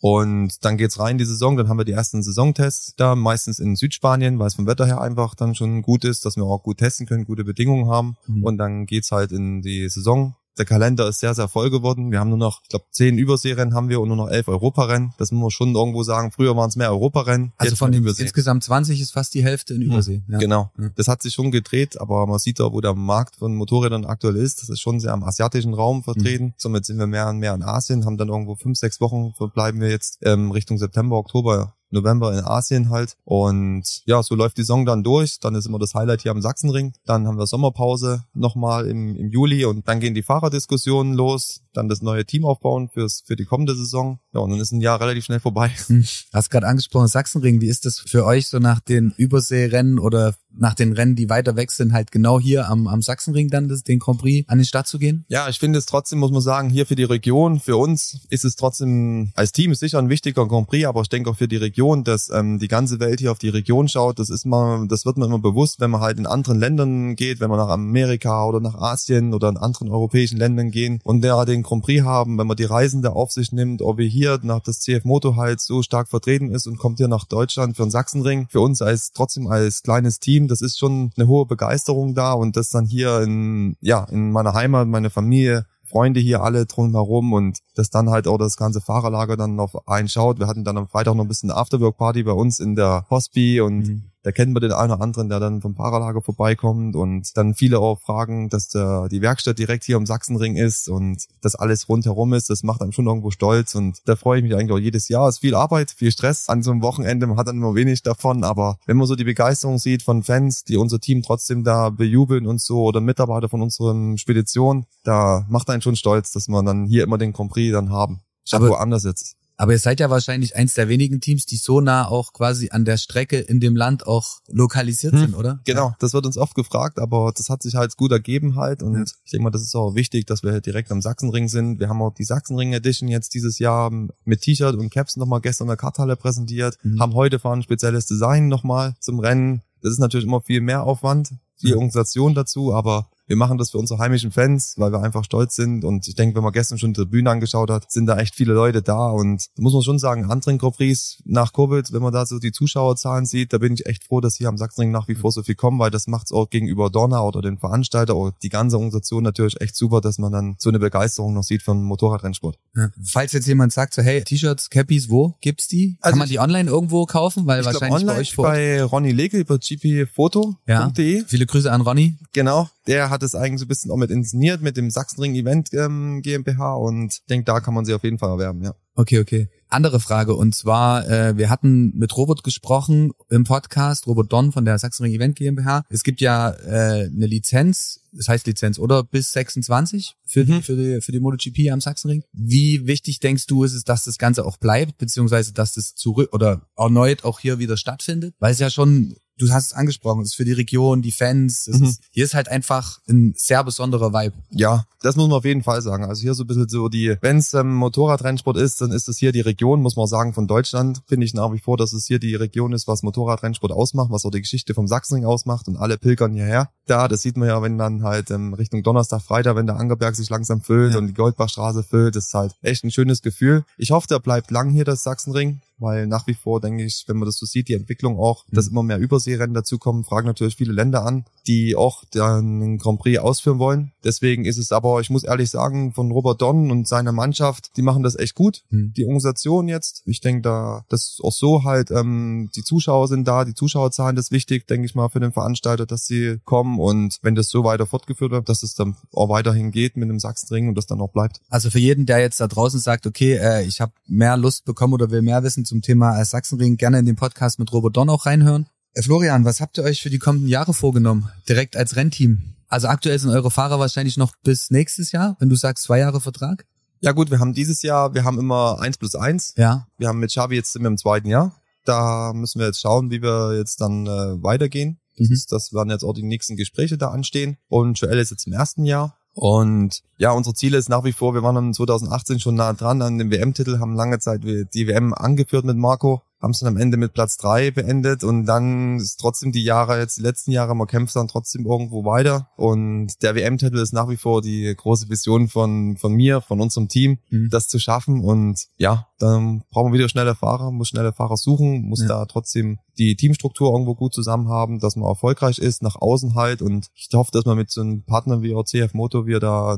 Und 0.00 0.64
dann 0.64 0.76
geht's 0.76 0.98
rein 0.98 1.16
die 1.16 1.24
Saison, 1.24 1.56
dann 1.56 1.68
haben 1.68 1.78
wir 1.78 1.84
die 1.84 1.92
ersten 1.92 2.22
Saisontests 2.22 2.94
da, 2.96 3.14
meistens 3.14 3.58
in 3.58 3.76
Südspanien, 3.76 4.38
weil 4.38 4.48
es 4.48 4.54
vom 4.54 4.66
Wetter 4.66 4.86
her 4.86 5.00
einfach 5.00 5.34
dann 5.34 5.54
schon 5.54 5.80
gut 5.80 6.04
ist, 6.04 6.26
dass 6.26 6.36
wir 6.36 6.44
auch 6.44 6.62
gut 6.62 6.78
testen 6.78 7.06
können, 7.06 7.24
gute 7.24 7.44
Bedingungen 7.44 7.88
haben. 7.88 8.16
Mhm. 8.26 8.44
Und 8.44 8.58
dann 8.58 8.86
geht's 8.86 9.10
halt 9.10 9.32
in 9.32 9.62
die 9.62 9.88
Saison 9.88 10.34
Der 10.58 10.64
Kalender 10.64 11.08
ist 11.08 11.20
sehr, 11.20 11.34
sehr 11.34 11.48
voll 11.48 11.70
geworden. 11.70 12.10
Wir 12.10 12.20
haben 12.20 12.30
nur 12.30 12.38
noch, 12.38 12.62
ich 12.62 12.68
glaube, 12.68 12.86
zehn 12.90 13.18
Überseerennen 13.18 13.74
haben 13.74 13.88
wir 13.88 14.00
und 14.00 14.08
nur 14.08 14.16
noch 14.16 14.28
elf 14.28 14.48
Europarennen. 14.48 15.12
Das 15.18 15.30
muss 15.32 15.40
man 15.40 15.50
schon 15.50 15.74
irgendwo 15.74 16.02
sagen. 16.02 16.32
Früher 16.32 16.56
waren 16.56 16.68
es 16.68 16.76
mehr 16.76 16.90
Europarennen. 16.90 17.52
Also 17.56 17.76
von 17.76 17.92
den 17.92 18.02
Übersee. 18.02 18.22
insgesamt 18.22 18.64
20 18.64 19.00
ist 19.00 19.12
fast 19.12 19.34
die 19.34 19.44
Hälfte 19.44 19.74
in 19.74 19.82
hm, 19.82 19.90
Übersee. 19.90 20.22
Ja. 20.28 20.38
Genau. 20.38 20.70
Ja. 20.78 20.90
Das 20.96 21.08
hat 21.08 21.22
sich 21.22 21.34
schon 21.34 21.50
gedreht, 21.50 22.00
aber 22.00 22.26
man 22.26 22.38
sieht 22.38 22.60
da, 22.60 22.72
wo 22.72 22.80
der 22.80 22.94
Markt 22.94 23.36
von 23.36 23.54
Motorrädern 23.54 24.04
aktuell 24.06 24.36
ist. 24.36 24.62
Das 24.62 24.70
ist 24.70 24.80
schon 24.80 25.00
sehr 25.00 25.12
am 25.12 25.24
asiatischen 25.24 25.74
Raum 25.74 26.02
vertreten. 26.02 26.46
Mhm. 26.46 26.54
Somit 26.56 26.86
sind 26.86 26.98
wir 26.98 27.06
mehr 27.06 27.28
und 27.28 27.38
mehr 27.38 27.54
in 27.54 27.62
Asien, 27.62 28.04
haben 28.04 28.16
dann 28.16 28.28
irgendwo 28.28 28.54
fünf, 28.54 28.78
sechs 28.78 29.00
Wochen 29.00 29.34
verbleiben 29.34 29.80
wir 29.80 29.90
jetzt 29.90 30.18
ähm, 30.22 30.50
Richtung 30.50 30.78
September, 30.78 31.16
Oktober 31.16 31.74
November 31.90 32.32
in 32.32 32.44
Asien 32.44 32.90
halt. 32.90 33.16
Und 33.24 34.02
ja, 34.06 34.22
so 34.22 34.34
läuft 34.34 34.56
die 34.56 34.62
Saison 34.62 34.86
dann 34.86 35.02
durch. 35.02 35.38
Dann 35.40 35.54
ist 35.54 35.66
immer 35.66 35.78
das 35.78 35.94
Highlight 35.94 36.22
hier 36.22 36.32
am 36.32 36.42
Sachsenring. 36.42 36.94
Dann 37.04 37.26
haben 37.26 37.38
wir 37.38 37.46
Sommerpause 37.46 38.24
nochmal 38.34 38.86
im, 38.86 39.16
im 39.16 39.30
Juli 39.30 39.64
und 39.64 39.86
dann 39.88 40.00
gehen 40.00 40.14
die 40.14 40.22
Fahrerdiskussionen 40.22 41.14
los. 41.14 41.62
Dann 41.76 41.88
das 41.88 42.02
neue 42.02 42.24
Team 42.24 42.44
aufbauen 42.44 42.88
fürs, 42.88 43.22
für 43.26 43.36
die 43.36 43.44
kommende 43.44 43.74
Saison. 43.74 44.18
Ja, 44.32 44.40
und 44.40 44.50
dann 44.50 44.60
ist 44.60 44.72
ein 44.72 44.80
Jahr 44.80 45.00
relativ 45.00 45.24
schnell 45.24 45.40
vorbei. 45.40 45.70
Hm. 45.86 46.04
Hast 46.32 46.50
gerade 46.50 46.66
angesprochen, 46.66 47.06
Sachsenring. 47.06 47.60
Wie 47.60 47.68
ist 47.68 47.86
das 47.86 48.00
für 48.00 48.24
euch 48.24 48.48
so 48.48 48.58
nach 48.58 48.80
den 48.80 49.12
Überseerennen 49.16 49.98
oder 50.00 50.34
nach 50.58 50.74
den 50.74 50.92
Rennen, 50.92 51.16
die 51.16 51.28
weiter 51.28 51.56
weg 51.56 51.70
sind, 51.70 51.92
halt 51.92 52.10
genau 52.10 52.40
hier 52.40 52.68
am, 52.68 52.86
am 52.86 53.02
Sachsenring 53.02 53.48
dann 53.48 53.68
das, 53.68 53.82
den 53.82 53.98
Grand 53.98 54.20
Prix 54.20 54.48
an 54.48 54.58
den 54.58 54.64
Start 54.64 54.86
zu 54.86 54.98
gehen? 54.98 55.24
Ja, 55.28 55.48
ich 55.48 55.58
finde 55.58 55.78
es 55.78 55.86
trotzdem, 55.86 56.18
muss 56.18 56.30
man 56.30 56.40
sagen, 56.40 56.70
hier 56.70 56.86
für 56.86 56.96
die 56.96 57.04
Region, 57.04 57.60
für 57.60 57.76
uns 57.76 58.20
ist 58.30 58.44
es 58.44 58.56
trotzdem, 58.56 59.32
als 59.34 59.52
Team 59.52 59.72
ist 59.72 59.80
sicher 59.80 59.98
ein 59.98 60.08
wichtiger 60.08 60.46
Grand 60.46 60.68
Prix, 60.68 60.86
aber 60.86 61.02
ich 61.02 61.08
denke 61.08 61.30
auch 61.30 61.36
für 61.36 61.48
die 61.48 61.56
Region, 61.56 62.04
dass 62.04 62.30
ähm, 62.30 62.58
die 62.58 62.68
ganze 62.68 63.00
Welt 63.00 63.20
hier 63.20 63.32
auf 63.32 63.38
die 63.38 63.48
Region 63.48 63.88
schaut, 63.88 64.18
das 64.18 64.30
ist 64.30 64.46
mal, 64.46 64.86
das 64.88 65.04
wird 65.04 65.18
man 65.18 65.28
immer 65.28 65.38
bewusst, 65.38 65.80
wenn 65.80 65.90
man 65.90 66.00
halt 66.00 66.18
in 66.18 66.26
anderen 66.26 66.58
Ländern 66.58 67.16
geht, 67.16 67.40
wenn 67.40 67.50
man 67.50 67.58
nach 67.58 67.68
Amerika 67.68 68.44
oder 68.44 68.60
nach 68.60 68.74
Asien 68.74 69.34
oder 69.34 69.48
in 69.48 69.56
anderen 69.56 69.90
europäischen 69.90 70.38
Ländern 70.38 70.70
gehen 70.70 71.00
und 71.04 71.22
da 71.22 71.44
den 71.44 71.62
Grand 71.66 71.84
Prix 71.84 72.04
haben, 72.04 72.38
wenn 72.38 72.46
man 72.46 72.56
die 72.56 72.64
Reisende 72.64 73.12
auf 73.12 73.30
sich 73.32 73.52
nimmt, 73.52 73.82
ob 73.82 73.98
wir 73.98 74.06
hier 74.06 74.38
nach 74.42 74.60
das 74.60 74.80
CF 74.80 75.04
Moto 75.04 75.36
halt 75.36 75.60
so 75.60 75.82
stark 75.82 76.08
vertreten 76.08 76.50
ist 76.50 76.66
und 76.66 76.78
kommt 76.78 76.98
hier 76.98 77.08
nach 77.08 77.24
Deutschland 77.24 77.76
für 77.76 77.82
den 77.82 77.90
Sachsenring, 77.90 78.46
für 78.48 78.60
uns 78.60 78.80
als 78.80 79.12
trotzdem 79.12 79.46
als 79.48 79.82
kleines 79.82 80.18
Team 80.18 80.48
das 80.48 80.60
ist 80.60 80.78
schon 80.78 81.10
eine 81.16 81.28
hohe 81.28 81.46
Begeisterung 81.46 82.14
da 82.14 82.32
und 82.32 82.56
das 82.56 82.70
dann 82.70 82.86
hier 82.86 83.20
in, 83.20 83.76
ja, 83.80 84.04
in 84.04 84.30
meiner 84.30 84.54
Heimat, 84.54 84.88
meine 84.88 85.10
Familie, 85.10 85.66
Freunde 85.84 86.20
hier 86.20 86.42
alle 86.42 86.66
drumherum 86.66 87.32
und 87.32 87.58
dass 87.74 87.90
dann 87.90 88.10
halt 88.10 88.26
auch 88.26 88.38
das 88.38 88.56
ganze 88.56 88.80
Fahrerlager 88.80 89.36
dann 89.36 89.60
auf 89.60 89.88
einen. 89.88 90.08
Wir 90.08 90.46
hatten 90.46 90.64
dann 90.64 90.78
am 90.78 90.88
Freitag 90.88 91.14
noch 91.14 91.24
ein 91.24 91.28
bisschen 91.28 91.50
Afterwork-Party 91.50 92.24
bei 92.24 92.32
uns 92.32 92.58
in 92.58 92.74
der 92.74 93.06
Hospi 93.08 93.60
und 93.60 93.88
mhm 93.88 94.02
da 94.26 94.32
kennen 94.32 94.56
wir 94.56 94.60
den 94.60 94.72
einen 94.72 94.90
oder 94.90 95.00
anderen, 95.00 95.28
der 95.28 95.38
dann 95.38 95.62
vom 95.62 95.76
Fahrerlager 95.76 96.20
vorbeikommt 96.20 96.96
und 96.96 97.36
dann 97.36 97.54
viele 97.54 97.78
auch 97.78 98.00
fragen, 98.00 98.48
dass 98.48 98.66
der, 98.66 99.06
die 99.08 99.22
Werkstatt 99.22 99.56
direkt 99.56 99.84
hier 99.84 99.96
am 99.96 100.04
Sachsenring 100.04 100.56
ist 100.56 100.88
und 100.88 101.26
das 101.42 101.54
alles 101.54 101.88
rundherum 101.88 102.32
ist. 102.32 102.50
Das 102.50 102.64
macht 102.64 102.82
einem 102.82 102.90
schon 102.90 103.06
irgendwo 103.06 103.30
stolz 103.30 103.76
und 103.76 104.00
da 104.04 104.16
freue 104.16 104.38
ich 104.38 104.42
mich 104.42 104.56
eigentlich 104.56 104.72
auch 104.72 104.80
jedes 104.80 105.06
Jahr. 105.06 105.28
Es 105.28 105.36
ist 105.36 105.42
viel 105.42 105.54
Arbeit, 105.54 105.92
viel 105.92 106.10
Stress 106.10 106.48
an 106.48 106.64
so 106.64 106.72
einem 106.72 106.82
Wochenende. 106.82 107.28
Man 107.28 107.36
hat 107.36 107.46
dann 107.46 107.54
immer 107.54 107.76
wenig 107.76 108.02
davon, 108.02 108.42
aber 108.42 108.78
wenn 108.86 108.96
man 108.96 109.06
so 109.06 109.14
die 109.14 109.22
Begeisterung 109.22 109.78
sieht 109.78 110.02
von 110.02 110.24
Fans, 110.24 110.64
die 110.64 110.76
unser 110.76 110.98
Team 110.98 111.22
trotzdem 111.22 111.62
da 111.62 111.90
bejubeln 111.90 112.48
und 112.48 112.60
so 112.60 112.82
oder 112.82 113.00
Mitarbeiter 113.00 113.48
von 113.48 113.62
unseren 113.62 114.18
Speditionen, 114.18 114.86
da 115.04 115.46
macht 115.48 115.70
einen 115.70 115.82
schon 115.82 115.94
stolz, 115.94 116.32
dass 116.32 116.48
wir 116.48 116.64
dann 116.64 116.86
hier 116.86 117.04
immer 117.04 117.16
den 117.16 117.32
Grand 117.32 117.52
Prix 117.52 117.72
dann 117.72 117.90
haben. 117.90 118.22
Statt 118.44 118.62
woanders 118.62 119.04
jetzt. 119.04 119.36
Aber 119.56 119.72
ihr 119.72 119.78
seid 119.78 120.00
ja 120.00 120.10
wahrscheinlich 120.10 120.54
eins 120.54 120.74
der 120.74 120.88
wenigen 120.88 121.20
Teams, 121.20 121.46
die 121.46 121.56
so 121.56 121.80
nah 121.80 122.06
auch 122.06 122.32
quasi 122.32 122.68
an 122.70 122.84
der 122.84 122.98
Strecke 122.98 123.38
in 123.38 123.58
dem 123.58 123.74
Land 123.74 124.06
auch 124.06 124.40
lokalisiert 124.48 125.14
hm, 125.14 125.20
sind, 125.20 125.34
oder? 125.34 125.60
Genau, 125.64 125.94
das 125.98 126.12
wird 126.12 126.26
uns 126.26 126.36
oft 126.36 126.54
gefragt, 126.54 126.98
aber 126.98 127.32
das 127.34 127.48
hat 127.48 127.62
sich 127.62 127.74
halt 127.74 127.96
gut 127.96 128.12
ergeben 128.12 128.56
halt 128.56 128.82
und 128.82 128.94
ja. 128.94 129.04
ich 129.24 129.30
denke 129.30 129.44
mal, 129.44 129.50
das 129.50 129.62
ist 129.62 129.74
auch 129.74 129.94
wichtig, 129.94 130.26
dass 130.26 130.42
wir 130.42 130.52
halt 130.52 130.66
direkt 130.66 130.90
am 130.92 131.00
Sachsenring 131.00 131.48
sind. 131.48 131.80
Wir 131.80 131.88
haben 131.88 132.02
auch 132.02 132.12
die 132.12 132.24
Sachsenring 132.24 132.74
Edition 132.74 133.08
jetzt 133.08 133.32
dieses 133.34 133.58
Jahr 133.58 133.90
mit 134.24 134.42
T-Shirt 134.42 134.74
und 134.74 134.90
Caps 134.90 135.16
nochmal 135.16 135.40
gestern 135.40 135.64
in 135.64 135.68
der 135.68 135.76
Karthalle 135.78 136.16
präsentiert, 136.16 136.78
mhm. 136.82 137.00
haben 137.00 137.14
heute 137.14 137.38
fahren 137.38 137.60
ein 137.60 137.62
spezielles 137.62 138.06
Design 138.06 138.48
nochmal 138.48 138.94
zum 139.00 139.20
Rennen. 139.20 139.62
Das 139.80 139.92
ist 139.92 139.98
natürlich 139.98 140.26
immer 140.26 140.42
viel 140.42 140.60
mehr 140.60 140.82
Aufwand, 140.82 141.34
viel. 141.56 141.74
Organisation 141.74 142.34
dazu, 142.34 142.74
aber 142.74 143.08
wir 143.26 143.36
machen 143.36 143.58
das 143.58 143.70
für 143.70 143.78
unsere 143.78 143.98
heimischen 143.98 144.30
Fans, 144.30 144.74
weil 144.76 144.92
wir 144.92 145.02
einfach 145.02 145.24
stolz 145.24 145.56
sind. 145.56 145.84
Und 145.84 146.06
ich 146.06 146.14
denke, 146.14 146.36
wenn 146.36 146.44
man 146.44 146.52
gestern 146.52 146.78
schon 146.78 146.92
die 146.92 147.00
Tribüne 147.00 147.30
angeschaut 147.30 147.70
hat, 147.70 147.90
sind 147.90 148.06
da 148.06 148.18
echt 148.18 148.34
viele 148.34 148.52
Leute 148.52 148.82
da. 148.82 149.08
Und 149.08 149.46
da 149.56 149.62
muss 149.62 149.72
man 149.72 149.82
schon 149.82 149.98
sagen, 149.98 150.30
anderen 150.30 150.58
Grand 150.58 150.76
Prix 150.76 151.22
nach 151.24 151.52
Covid, 151.52 151.92
wenn 151.92 152.02
man 152.02 152.12
da 152.12 152.24
so 152.24 152.38
die 152.38 152.52
Zuschauerzahlen 152.52 153.26
sieht, 153.26 153.52
da 153.52 153.58
bin 153.58 153.74
ich 153.74 153.86
echt 153.86 154.04
froh, 154.04 154.20
dass 154.20 154.36
hier 154.36 154.48
am 154.48 154.56
Sachsenring 154.56 154.90
nach 154.90 155.08
wie 155.08 155.14
vor 155.14 155.32
so 155.32 155.42
viel 155.42 155.54
kommen, 155.54 155.78
weil 155.78 155.90
das 155.90 156.06
macht 156.06 156.26
es 156.26 156.32
auch 156.32 156.48
gegenüber 156.50 156.90
Donner 156.90 157.24
oder 157.24 157.42
den 157.42 157.58
Veranstalter 157.58 158.16
oder 158.16 158.34
die 158.42 158.48
ganze 158.48 158.76
Organisation 158.76 159.24
natürlich 159.24 159.60
echt 159.60 159.76
super, 159.76 160.00
dass 160.00 160.18
man 160.18 160.32
dann 160.32 160.56
so 160.58 160.68
eine 160.68 160.78
Begeisterung 160.78 161.34
noch 161.34 161.42
sieht 161.42 161.62
von 161.62 161.82
Motorradrennsport. 161.82 162.58
Ja. 162.76 162.90
Falls 163.02 163.32
jetzt 163.32 163.46
jemand 163.46 163.72
sagt 163.72 163.94
so, 163.94 164.02
hey, 164.02 164.22
T-Shirts, 164.22 164.70
Cappies, 164.70 165.10
wo 165.10 165.34
gibt's 165.40 165.66
die? 165.66 165.96
Also 166.00 166.12
Kann 166.12 166.18
man 166.20 166.28
die 166.28 166.38
online 166.38 166.70
irgendwo 166.70 167.06
kaufen? 167.06 167.46
Weil 167.46 167.64
wahrscheinlich 167.64 168.04
glaub, 168.04 168.14
bei 168.14 168.20
euch 168.20 168.34
vor 168.34 168.44
bei 168.44 168.82
Ronny 168.82 169.12
Leke 169.12 169.38
über 169.38 169.58
gpfoto.de. 169.58 171.18
Ja. 171.18 171.24
Viele 171.26 171.46
Grüße 171.46 171.70
an 171.70 171.80
Ronny. 171.80 172.16
Genau 172.32 172.68
der 172.86 173.10
hat 173.10 173.22
es 173.22 173.34
eigentlich 173.34 173.60
so 173.60 173.64
ein 173.64 173.68
bisschen 173.68 173.90
auch 173.90 173.96
mit 173.96 174.10
inszeniert 174.10 174.62
mit 174.62 174.76
dem 174.76 174.90
Sachsenring 174.90 175.34
Event 175.34 175.72
ähm, 175.72 176.22
GmbH 176.22 176.74
und 176.74 177.28
denke, 177.28 177.44
da 177.44 177.60
kann 177.60 177.74
man 177.74 177.84
sie 177.84 177.94
auf 177.94 178.04
jeden 178.04 178.18
Fall 178.18 178.30
erwerben, 178.30 178.62
ja. 178.62 178.74
Okay, 178.98 179.18
okay. 179.18 179.48
Andere 179.68 180.00
Frage 180.00 180.34
und 180.34 180.54
zwar, 180.54 181.06
äh, 181.10 181.36
wir 181.36 181.50
hatten 181.50 181.92
mit 181.96 182.16
Robert 182.16 182.42
gesprochen 182.42 183.10
im 183.28 183.44
Podcast, 183.44 184.06
Robert 184.06 184.32
Don 184.32 184.52
von 184.52 184.64
der 184.64 184.78
Sachsenring 184.78 185.12
Event 185.12 185.36
GmbH. 185.36 185.82
Es 185.90 186.02
gibt 186.02 186.22
ja 186.22 186.50
äh, 186.50 187.06
eine 187.06 187.26
Lizenz, 187.26 188.00
das 188.12 188.28
heißt 188.28 188.46
Lizenz, 188.46 188.78
oder? 188.78 189.02
Bis 189.02 189.32
26 189.32 190.14
für, 190.24 190.44
mhm. 190.44 190.46
die, 190.46 190.62
für, 190.62 190.76
die, 190.76 191.00
für 191.02 191.12
die 191.12 191.20
MotoGP 191.20 191.70
am 191.72 191.82
Sachsenring. 191.82 192.22
Wie 192.32 192.86
wichtig 192.86 193.20
denkst 193.20 193.46
du 193.46 193.64
ist 193.64 193.74
es, 193.74 193.84
dass 193.84 194.04
das 194.04 194.16
Ganze 194.16 194.46
auch 194.46 194.56
bleibt, 194.56 194.96
beziehungsweise 194.96 195.52
dass 195.52 195.74
das 195.74 195.94
zurück 195.94 196.30
oder 196.32 196.62
erneut 196.76 197.24
auch 197.24 197.40
hier 197.40 197.58
wieder 197.58 197.76
stattfindet? 197.76 198.34
Weil 198.38 198.52
es 198.52 198.60
ja 198.60 198.70
schon 198.70 199.16
du 199.38 199.50
hast 199.50 199.66
es 199.66 199.72
angesprochen, 199.72 200.22
es 200.22 200.30
ist 200.30 200.34
für 200.34 200.44
die 200.44 200.52
Region, 200.52 201.02
die 201.02 201.12
Fans. 201.12 201.66
Mhm. 201.66 201.84
Ist, 201.84 202.00
hier 202.10 202.24
ist 202.24 202.34
halt 202.34 202.48
einfach 202.48 203.00
ein 203.08 203.34
sehr 203.36 203.62
besonderer 203.64 204.12
Vibe. 204.12 204.34
Ja, 204.50 204.84
das 205.02 205.16
muss 205.16 205.28
man 205.28 205.38
auf 205.38 205.44
jeden 205.44 205.62
Fall 205.62 205.82
sagen. 205.82 206.04
Also 206.04 206.22
hier 206.22 206.34
so 206.34 206.44
ein 206.44 206.46
bisschen 206.46 206.68
so 206.68 206.88
die, 206.88 207.16
wenn 207.20 207.38
es 207.38 207.54
ähm, 207.54 207.74
Motorradrennsport 207.74 208.56
ist, 208.56 208.80
dann 208.80 208.92
ist 208.92 209.08
es 209.08 209.18
hier 209.18 209.32
die 209.32 209.40
Region, 209.40 209.80
muss 209.80 209.96
man 209.96 210.06
sagen, 210.06 210.32
von 210.32 210.46
Deutschland. 210.46 211.02
Finde 211.06 211.26
ich 211.26 211.34
nach 211.34 211.52
wie 211.52 211.58
vor, 211.58 211.76
dass 211.76 211.92
es 211.92 212.06
hier 212.06 212.18
die 212.18 212.34
Region 212.34 212.72
ist, 212.72 212.88
was 212.88 213.02
Motorradrennsport 213.02 213.72
ausmacht, 213.72 214.10
was 214.10 214.24
auch 214.24 214.30
die 214.30 214.40
Geschichte 214.40 214.74
vom 214.74 214.88
Sachsenring 214.88 215.24
ausmacht 215.24 215.68
und 215.68 215.76
alle 215.76 215.98
pilgern 215.98 216.32
hierher. 216.32 216.70
Da, 216.86 217.08
das 217.08 217.22
sieht 217.22 217.36
man 217.36 217.48
ja, 217.48 217.62
wenn 217.62 217.78
dann 217.78 218.02
halt 218.02 218.30
ähm, 218.30 218.54
Richtung 218.54 218.82
Donnerstag, 218.82 219.22
Freitag, 219.22 219.56
wenn 219.56 219.66
der 219.66 219.76
Angerberg 219.76 220.16
sich 220.16 220.30
langsam 220.30 220.60
füllt 220.60 220.92
ja. 220.92 220.98
und 220.98 221.08
die 221.08 221.14
Goldbachstraße 221.14 221.82
füllt, 221.82 222.16
ist 222.16 222.32
halt 222.32 222.54
echt 222.62 222.84
ein 222.84 222.90
schönes 222.90 223.22
Gefühl. 223.22 223.64
Ich 223.76 223.90
hoffe, 223.90 224.06
der 224.08 224.18
bleibt 224.18 224.50
lang 224.50 224.70
hier, 224.70 224.84
das 224.84 225.02
Sachsenring 225.02 225.60
weil 225.78 226.06
nach 226.06 226.26
wie 226.26 226.34
vor 226.34 226.60
denke 226.60 226.84
ich, 226.84 227.04
wenn 227.06 227.16
man 227.16 227.26
das 227.26 227.36
so 227.36 227.46
sieht, 227.46 227.68
die 227.68 227.74
Entwicklung 227.74 228.18
auch, 228.18 228.44
dass 228.50 228.66
mhm. 228.66 228.72
immer 228.72 228.82
mehr 228.84 228.98
Überseerennen 228.98 229.54
dazukommen, 229.54 230.04
fragen 230.04 230.26
natürlich 230.26 230.56
viele 230.56 230.72
Länder 230.72 231.04
an, 231.04 231.24
die 231.46 231.76
auch 231.76 232.04
den 232.04 232.78
Grand 232.78 232.98
Prix 232.98 233.18
ausführen 233.18 233.58
wollen. 233.58 233.92
Deswegen 234.06 234.44
ist 234.44 234.56
es 234.56 234.70
aber, 234.70 235.00
ich 235.00 235.10
muss 235.10 235.24
ehrlich 235.24 235.50
sagen, 235.50 235.92
von 235.92 236.12
Robert 236.12 236.40
Don 236.40 236.70
und 236.70 236.86
seiner 236.86 237.10
Mannschaft, 237.10 237.76
die 237.76 237.82
machen 237.82 238.04
das 238.04 238.16
echt 238.16 238.36
gut. 238.36 238.62
Mhm. 238.70 238.92
Die 238.96 239.04
Organisation 239.04 239.66
jetzt, 239.66 240.02
ich 240.06 240.20
denke 240.20 240.42
da, 240.42 240.84
das 240.88 241.08
ist 241.08 241.20
auch 241.24 241.32
so 241.32 241.64
halt, 241.64 241.90
ähm, 241.90 242.48
die 242.54 242.62
Zuschauer 242.62 243.08
sind 243.08 243.26
da, 243.26 243.44
die 243.44 243.54
Zuschauerzahlen, 243.54 244.14
das 244.14 244.26
ist 244.26 244.30
wichtig, 244.30 244.68
denke 244.68 244.86
ich 244.86 244.94
mal, 244.94 245.08
für 245.08 245.18
den 245.18 245.32
Veranstalter, 245.32 245.86
dass 245.86 246.06
sie 246.06 246.38
kommen 246.44 246.78
und 246.78 247.18
wenn 247.22 247.34
das 247.34 247.48
so 247.48 247.64
weiter 247.64 247.84
fortgeführt 247.84 248.30
wird, 248.30 248.48
dass 248.48 248.62
es 248.62 248.74
dann 248.74 248.96
auch 249.12 249.28
weiterhin 249.28 249.72
geht 249.72 249.96
mit 249.96 250.08
dem 250.08 250.20
Sachsenring 250.20 250.68
und 250.68 250.76
das 250.76 250.86
dann 250.86 251.00
auch 251.00 251.10
bleibt. 251.10 251.40
Also 251.50 251.70
für 251.70 251.80
jeden, 251.80 252.06
der 252.06 252.20
jetzt 252.20 252.40
da 252.40 252.46
draußen 252.46 252.78
sagt, 252.78 253.08
okay, 253.08 253.34
äh, 253.34 253.64
ich 253.64 253.80
habe 253.80 253.92
mehr 254.06 254.36
Lust 254.36 254.64
bekommen 254.64 254.94
oder 254.94 255.10
will 255.10 255.22
mehr 255.22 255.42
wissen 255.42 255.64
zum 255.64 255.82
Thema 255.82 256.24
Sachsenring, 256.24 256.76
gerne 256.76 257.00
in 257.00 257.06
den 257.06 257.16
Podcast 257.16 257.58
mit 257.58 257.72
Robert 257.72 257.96
Don 257.96 258.08
auch 258.08 258.24
reinhören. 258.24 258.66
Äh, 258.94 259.02
Florian, 259.02 259.44
was 259.44 259.60
habt 259.60 259.78
ihr 259.78 259.84
euch 259.84 260.00
für 260.00 260.10
die 260.10 260.18
kommenden 260.18 260.48
Jahre 260.48 260.72
vorgenommen? 260.72 261.28
Direkt 261.48 261.76
als 261.76 261.96
Rennteam? 261.96 262.55
Also 262.68 262.88
aktuell 262.88 263.18
sind 263.18 263.30
eure 263.30 263.50
Fahrer 263.50 263.78
wahrscheinlich 263.78 264.16
noch 264.16 264.32
bis 264.42 264.70
nächstes 264.70 265.12
Jahr, 265.12 265.36
wenn 265.38 265.48
du 265.48 265.56
sagst 265.56 265.84
zwei 265.84 265.98
Jahre 265.98 266.20
Vertrag? 266.20 266.66
Ja 267.00 267.12
gut, 267.12 267.30
wir 267.30 267.38
haben 267.38 267.52
dieses 267.52 267.82
Jahr, 267.82 268.14
wir 268.14 268.24
haben 268.24 268.38
immer 268.38 268.80
eins 268.80 268.98
plus 268.98 269.14
eins. 269.14 269.54
Ja. 269.56 269.86
Wir 269.98 270.08
haben 270.08 270.18
mit 270.18 270.30
Xavi 270.30 270.56
jetzt 270.56 270.72
sind 270.72 270.82
wir 270.82 270.88
im 270.88 270.96
zweiten 270.96 271.28
Jahr. 271.28 271.54
Da 271.84 272.32
müssen 272.34 272.58
wir 272.58 272.66
jetzt 272.66 272.80
schauen, 272.80 273.10
wie 273.10 273.22
wir 273.22 273.56
jetzt 273.56 273.80
dann 273.80 274.06
äh, 274.06 274.42
weitergehen. 274.42 274.98
Das, 275.16 275.28
mhm. 275.28 275.34
ist, 275.34 275.52
das 275.52 275.72
werden 275.72 275.90
jetzt 275.90 276.04
auch 276.04 276.14
die 276.14 276.22
nächsten 276.22 276.56
Gespräche 276.56 276.98
da 276.98 277.08
anstehen. 277.08 277.58
Und 277.68 278.00
Joel 278.00 278.18
ist 278.18 278.30
jetzt 278.30 278.46
im 278.46 278.52
ersten 278.52 278.84
Jahr. 278.84 279.16
Und 279.34 280.02
ja, 280.16 280.32
unsere 280.32 280.54
Ziele 280.54 280.78
ist 280.78 280.88
nach 280.88 281.04
wie 281.04 281.12
vor, 281.12 281.34
wir 281.34 281.42
waren 281.42 281.54
dann 281.54 281.74
2018 281.74 282.40
schon 282.40 282.54
nah 282.54 282.72
dran 282.72 283.02
an 283.02 283.18
dem 283.18 283.30
WM-Titel, 283.30 283.78
haben 283.78 283.94
lange 283.94 284.18
Zeit 284.18 284.42
die 284.42 284.86
WM 284.88 285.12
angeführt 285.12 285.66
mit 285.66 285.76
Marco 285.76 286.22
haben 286.46 286.52
es 286.52 286.60
dann 286.60 286.68
am 286.68 286.80
Ende 286.80 286.96
mit 286.96 287.12
Platz 287.12 287.36
drei 287.38 287.72
beendet 287.72 288.22
und 288.22 288.46
dann 288.46 288.98
ist 288.98 289.16
trotzdem 289.16 289.50
die 289.50 289.64
Jahre, 289.64 289.98
jetzt 289.98 290.18
die 290.18 290.22
letzten 290.22 290.52
Jahre, 290.52 290.76
man 290.76 290.86
kämpft 290.86 291.16
dann 291.16 291.26
trotzdem 291.26 291.66
irgendwo 291.66 292.04
weiter 292.04 292.50
und 292.56 293.20
der 293.20 293.34
WM-Titel 293.34 293.78
ist 293.78 293.92
nach 293.92 294.08
wie 294.08 294.16
vor 294.16 294.42
die 294.42 294.72
große 294.76 295.08
Vision 295.08 295.48
von, 295.48 295.96
von 295.96 296.12
mir, 296.12 296.40
von 296.40 296.60
unserem 296.60 296.86
Team, 296.86 297.18
mhm. 297.30 297.48
das 297.50 297.66
zu 297.66 297.80
schaffen 297.80 298.20
und 298.20 298.66
ja, 298.76 299.08
dann 299.18 299.64
brauchen 299.72 299.92
wir 299.92 299.98
wieder 299.98 300.08
schnelle 300.08 300.36
Fahrer, 300.36 300.70
muss 300.70 300.88
schnelle 300.88 301.12
Fahrer 301.12 301.36
suchen, 301.36 301.82
muss 301.82 302.02
ja. 302.02 302.06
da 302.06 302.26
trotzdem 302.26 302.78
die 302.96 303.16
Teamstruktur 303.16 303.72
irgendwo 303.72 303.96
gut 303.96 304.14
zusammen 304.14 304.48
haben, 304.48 304.78
dass 304.78 304.94
man 304.94 305.08
erfolgreich 305.08 305.58
ist, 305.58 305.82
nach 305.82 305.96
außen 305.96 306.36
halt 306.36 306.62
und 306.62 306.86
ich 306.94 307.08
hoffe, 307.12 307.32
dass 307.32 307.44
man 307.44 307.56
mit 307.56 307.72
so 307.72 307.80
einem 307.80 308.04
Partner 308.04 308.40
wie 308.42 308.54
OCF 308.54 308.94
Moto 308.94 309.26
wir 309.26 309.40
da 309.40 309.76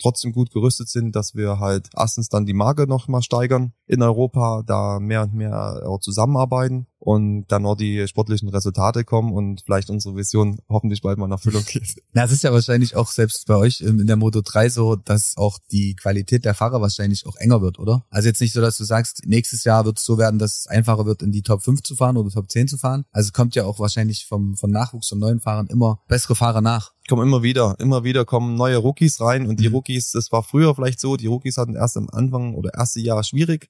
trotzdem 0.00 0.32
gut 0.32 0.50
gerüstet 0.50 0.88
sind, 0.88 1.14
dass 1.14 1.34
wir 1.34 1.58
halt 1.58 1.88
erstens 1.96 2.28
dann 2.28 2.46
die 2.46 2.54
Marke 2.54 2.86
noch 2.86 3.08
mal 3.08 3.22
steigern 3.22 3.72
in 3.86 4.02
Europa, 4.02 4.62
da 4.66 4.98
mehr 5.00 5.22
und 5.22 5.34
mehr 5.34 5.82
auch 5.86 6.00
zusammenarbeiten 6.00 6.86
und 7.00 7.46
dann 7.48 7.64
auch 7.64 7.76
die 7.76 8.06
sportlichen 8.06 8.50
Resultate 8.50 9.04
kommen 9.04 9.32
und 9.32 9.62
vielleicht 9.62 9.88
unsere 9.88 10.14
Vision 10.16 10.60
hoffentlich 10.68 11.00
bald 11.00 11.18
mal 11.18 11.24
in 11.24 11.32
Erfüllung 11.32 11.64
geht. 11.64 11.96
Na, 12.12 12.24
es 12.24 12.32
ist 12.32 12.44
ja 12.44 12.52
wahrscheinlich 12.52 12.94
auch 12.94 13.10
selbst 13.10 13.46
bei 13.46 13.56
euch 13.56 13.80
in 13.80 14.06
der 14.06 14.16
Moto 14.16 14.42
3 14.42 14.68
so, 14.68 14.96
dass 14.96 15.36
auch 15.36 15.58
die 15.72 15.96
Qualität 15.96 16.44
der 16.44 16.54
Fahrer 16.54 16.82
wahrscheinlich 16.82 17.26
auch 17.26 17.36
enger 17.36 17.62
wird, 17.62 17.78
oder? 17.78 18.04
Also 18.10 18.28
jetzt 18.28 18.40
nicht 18.40 18.52
so, 18.52 18.60
dass 18.60 18.76
du 18.76 18.84
sagst, 18.84 19.22
nächstes 19.24 19.64
Jahr 19.64 19.86
wird 19.86 19.98
es 19.98 20.04
so 20.04 20.18
werden, 20.18 20.38
dass 20.38 20.58
es 20.58 20.66
einfacher 20.66 21.06
wird, 21.06 21.22
in 21.22 21.32
die 21.32 21.42
Top 21.42 21.62
5 21.62 21.82
zu 21.82 21.96
fahren 21.96 22.18
oder 22.18 22.30
Top 22.30 22.50
10 22.50 22.68
zu 22.68 22.76
fahren. 22.76 23.04
Also 23.12 23.28
es 23.28 23.32
kommt 23.32 23.54
ja 23.54 23.64
auch 23.64 23.80
wahrscheinlich 23.80 24.26
vom, 24.26 24.56
vom 24.56 24.70
Nachwuchs 24.70 25.08
von 25.08 25.18
neuen 25.18 25.40
Fahrern 25.40 25.68
immer 25.68 26.02
bessere 26.06 26.36
Fahrer 26.36 26.60
nach 26.60 26.92
kommen 27.10 27.26
immer 27.26 27.42
wieder, 27.42 27.74
immer 27.80 28.04
wieder 28.04 28.24
kommen 28.24 28.54
neue 28.54 28.76
Rookies 28.76 29.20
rein 29.20 29.46
und 29.46 29.58
die 29.58 29.68
mhm. 29.68 29.74
Rookies, 29.74 30.12
das 30.12 30.30
war 30.30 30.44
früher 30.44 30.76
vielleicht 30.76 31.00
so, 31.00 31.16
die 31.16 31.26
Rookies 31.26 31.56
hatten 31.56 31.74
erst 31.74 31.96
am 31.96 32.08
Anfang 32.08 32.54
oder 32.54 32.72
erste 32.72 33.00
Jahr 33.00 33.24
schwierig. 33.24 33.68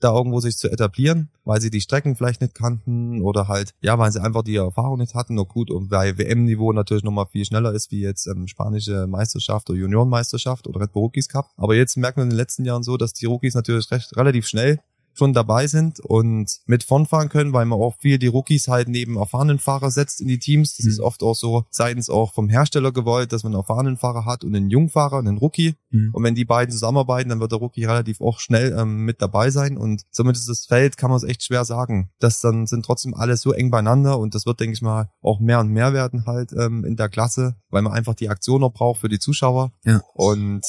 Da 0.00 0.14
irgendwo 0.14 0.40
sich 0.40 0.56
zu 0.56 0.70
etablieren, 0.70 1.30
weil 1.44 1.60
sie 1.60 1.70
die 1.70 1.80
Strecken 1.80 2.16
vielleicht 2.16 2.40
nicht 2.40 2.54
kannten 2.54 3.22
oder 3.22 3.48
halt, 3.48 3.74
ja, 3.80 3.98
weil 3.98 4.12
sie 4.12 4.22
einfach 4.22 4.42
die 4.42 4.56
Erfahrung 4.56 4.98
nicht 4.98 5.14
hatten. 5.14 5.34
Nur 5.34 5.48
gut, 5.48 5.70
und 5.70 5.88
bei 5.88 6.16
WM-Niveau 6.18 6.72
natürlich 6.72 7.04
nochmal 7.04 7.26
viel 7.26 7.44
schneller 7.44 7.72
ist, 7.72 7.90
wie 7.90 8.00
jetzt 8.00 8.26
ähm, 8.26 8.46
spanische 8.46 9.06
Meisterschaft 9.06 9.68
oder 9.70 9.78
Juniorenmeisterschaft 9.78 10.66
oder 10.66 10.80
Red 10.80 10.92
Bull 10.92 11.04
Rookies 11.04 11.28
Cup. 11.28 11.50
Aber 11.56 11.74
jetzt 11.74 11.96
merkt 11.96 12.16
man 12.16 12.26
in 12.26 12.30
den 12.30 12.36
letzten 12.36 12.64
Jahren 12.64 12.82
so, 12.82 12.96
dass 12.96 13.12
die 13.12 13.26
Rookies 13.26 13.54
natürlich 13.54 13.90
recht 13.90 14.16
relativ 14.16 14.46
schnell 14.46 14.80
schon 15.14 15.32
dabei 15.32 15.66
sind 15.66 16.00
und 16.00 16.58
mit 16.66 16.84
vorn 16.84 17.06
fahren 17.06 17.28
können, 17.28 17.52
weil 17.52 17.64
man 17.64 17.80
auch 17.80 17.96
viel 17.98 18.18
die 18.18 18.26
Rookies 18.26 18.68
halt 18.68 18.88
neben 18.88 19.16
erfahrenen 19.16 19.58
Fahrer 19.58 19.90
setzt 19.90 20.20
in 20.20 20.28
die 20.28 20.38
Teams. 20.38 20.76
Das 20.76 20.84
mhm. 20.84 20.92
ist 20.92 21.00
oft 21.00 21.22
auch 21.22 21.34
so 21.34 21.64
seitens 21.70 22.10
auch 22.10 22.32
vom 22.34 22.48
Hersteller 22.48 22.92
gewollt, 22.92 23.32
dass 23.32 23.42
man 23.42 23.52
einen 23.52 23.60
erfahrenen 23.60 23.96
Fahrer 23.96 24.24
hat 24.24 24.44
und 24.44 24.54
einen 24.54 24.70
Jungfahrer, 24.70 25.18
einen 25.18 25.38
Rookie. 25.38 25.74
Mhm. 25.90 26.10
Und 26.12 26.22
wenn 26.22 26.34
die 26.34 26.44
beiden 26.44 26.72
zusammenarbeiten, 26.72 27.28
dann 27.30 27.40
wird 27.40 27.52
der 27.52 27.58
Rookie 27.58 27.84
relativ 27.84 28.20
auch 28.20 28.38
schnell 28.38 28.76
ähm, 28.78 29.04
mit 29.04 29.22
dabei 29.22 29.50
sein. 29.50 29.76
Und 29.76 30.02
somit 30.10 30.36
ist 30.36 30.48
das 30.48 30.66
Feld, 30.66 30.96
kann 30.96 31.10
man 31.10 31.16
es 31.16 31.24
echt 31.24 31.44
schwer 31.44 31.64
sagen. 31.64 32.10
Das 32.18 32.40
dann 32.40 32.66
sind 32.66 32.84
trotzdem 32.84 33.14
alle 33.14 33.36
so 33.36 33.52
eng 33.52 33.70
beieinander 33.70 34.18
und 34.18 34.34
das 34.34 34.46
wird, 34.46 34.60
denke 34.60 34.74
ich 34.74 34.82
mal, 34.82 35.10
auch 35.22 35.40
mehr 35.40 35.60
und 35.60 35.68
mehr 35.68 35.92
werden 35.92 36.26
halt 36.26 36.52
ähm, 36.52 36.84
in 36.84 36.96
der 36.96 37.08
Klasse, 37.08 37.56
weil 37.70 37.82
man 37.82 37.92
einfach 37.92 38.14
die 38.14 38.28
Aktion 38.28 38.60
noch 38.60 38.72
braucht 38.72 39.00
für 39.00 39.08
die 39.08 39.18
Zuschauer. 39.18 39.72
Ja. 39.84 40.02
Und 40.14 40.64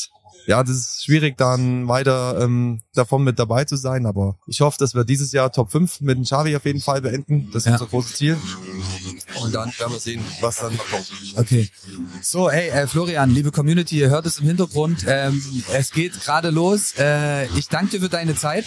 ja, 0.47 0.63
das 0.63 0.75
ist 0.75 1.03
schwierig 1.03 1.37
dann 1.37 1.87
weiter 1.87 2.39
ähm, 2.41 2.81
davon 2.93 3.23
mit 3.23 3.39
dabei 3.39 3.65
zu 3.65 3.75
sein, 3.75 4.05
aber 4.05 4.37
ich 4.47 4.61
hoffe, 4.61 4.77
dass 4.79 4.93
wir 4.93 5.03
dieses 5.03 5.31
Jahr 5.31 5.51
Top 5.51 5.71
5 5.71 6.01
mit 6.01 6.17
dem 6.17 6.23
Xavi 6.23 6.55
auf 6.55 6.65
jeden 6.65 6.81
Fall 6.81 7.01
beenden. 7.01 7.49
Das 7.51 7.63
ist 7.63 7.67
ja. 7.67 7.73
unser 7.73 7.87
großes 7.87 8.15
Ziel. 8.15 8.37
Und 9.41 9.53
dann 9.53 9.71
werden 9.77 9.93
wir 9.93 9.99
sehen, 9.99 10.23
was 10.41 10.57
dann 10.57 10.77
kommt. 10.77 11.11
Okay. 11.35 11.69
So, 12.21 12.49
hey, 12.49 12.69
äh, 12.69 12.87
Florian, 12.87 13.31
liebe 13.31 13.51
Community, 13.51 13.99
ihr 13.99 14.09
hört 14.09 14.25
es 14.25 14.39
im 14.39 14.47
Hintergrund. 14.47 15.05
Ähm, 15.07 15.41
es 15.73 15.91
geht 15.91 16.19
gerade 16.21 16.51
los. 16.51 16.93
Äh, 16.97 17.45
ich 17.57 17.67
danke 17.67 17.91
dir 17.91 18.01
für 18.01 18.09
deine 18.09 18.35
Zeit. 18.35 18.65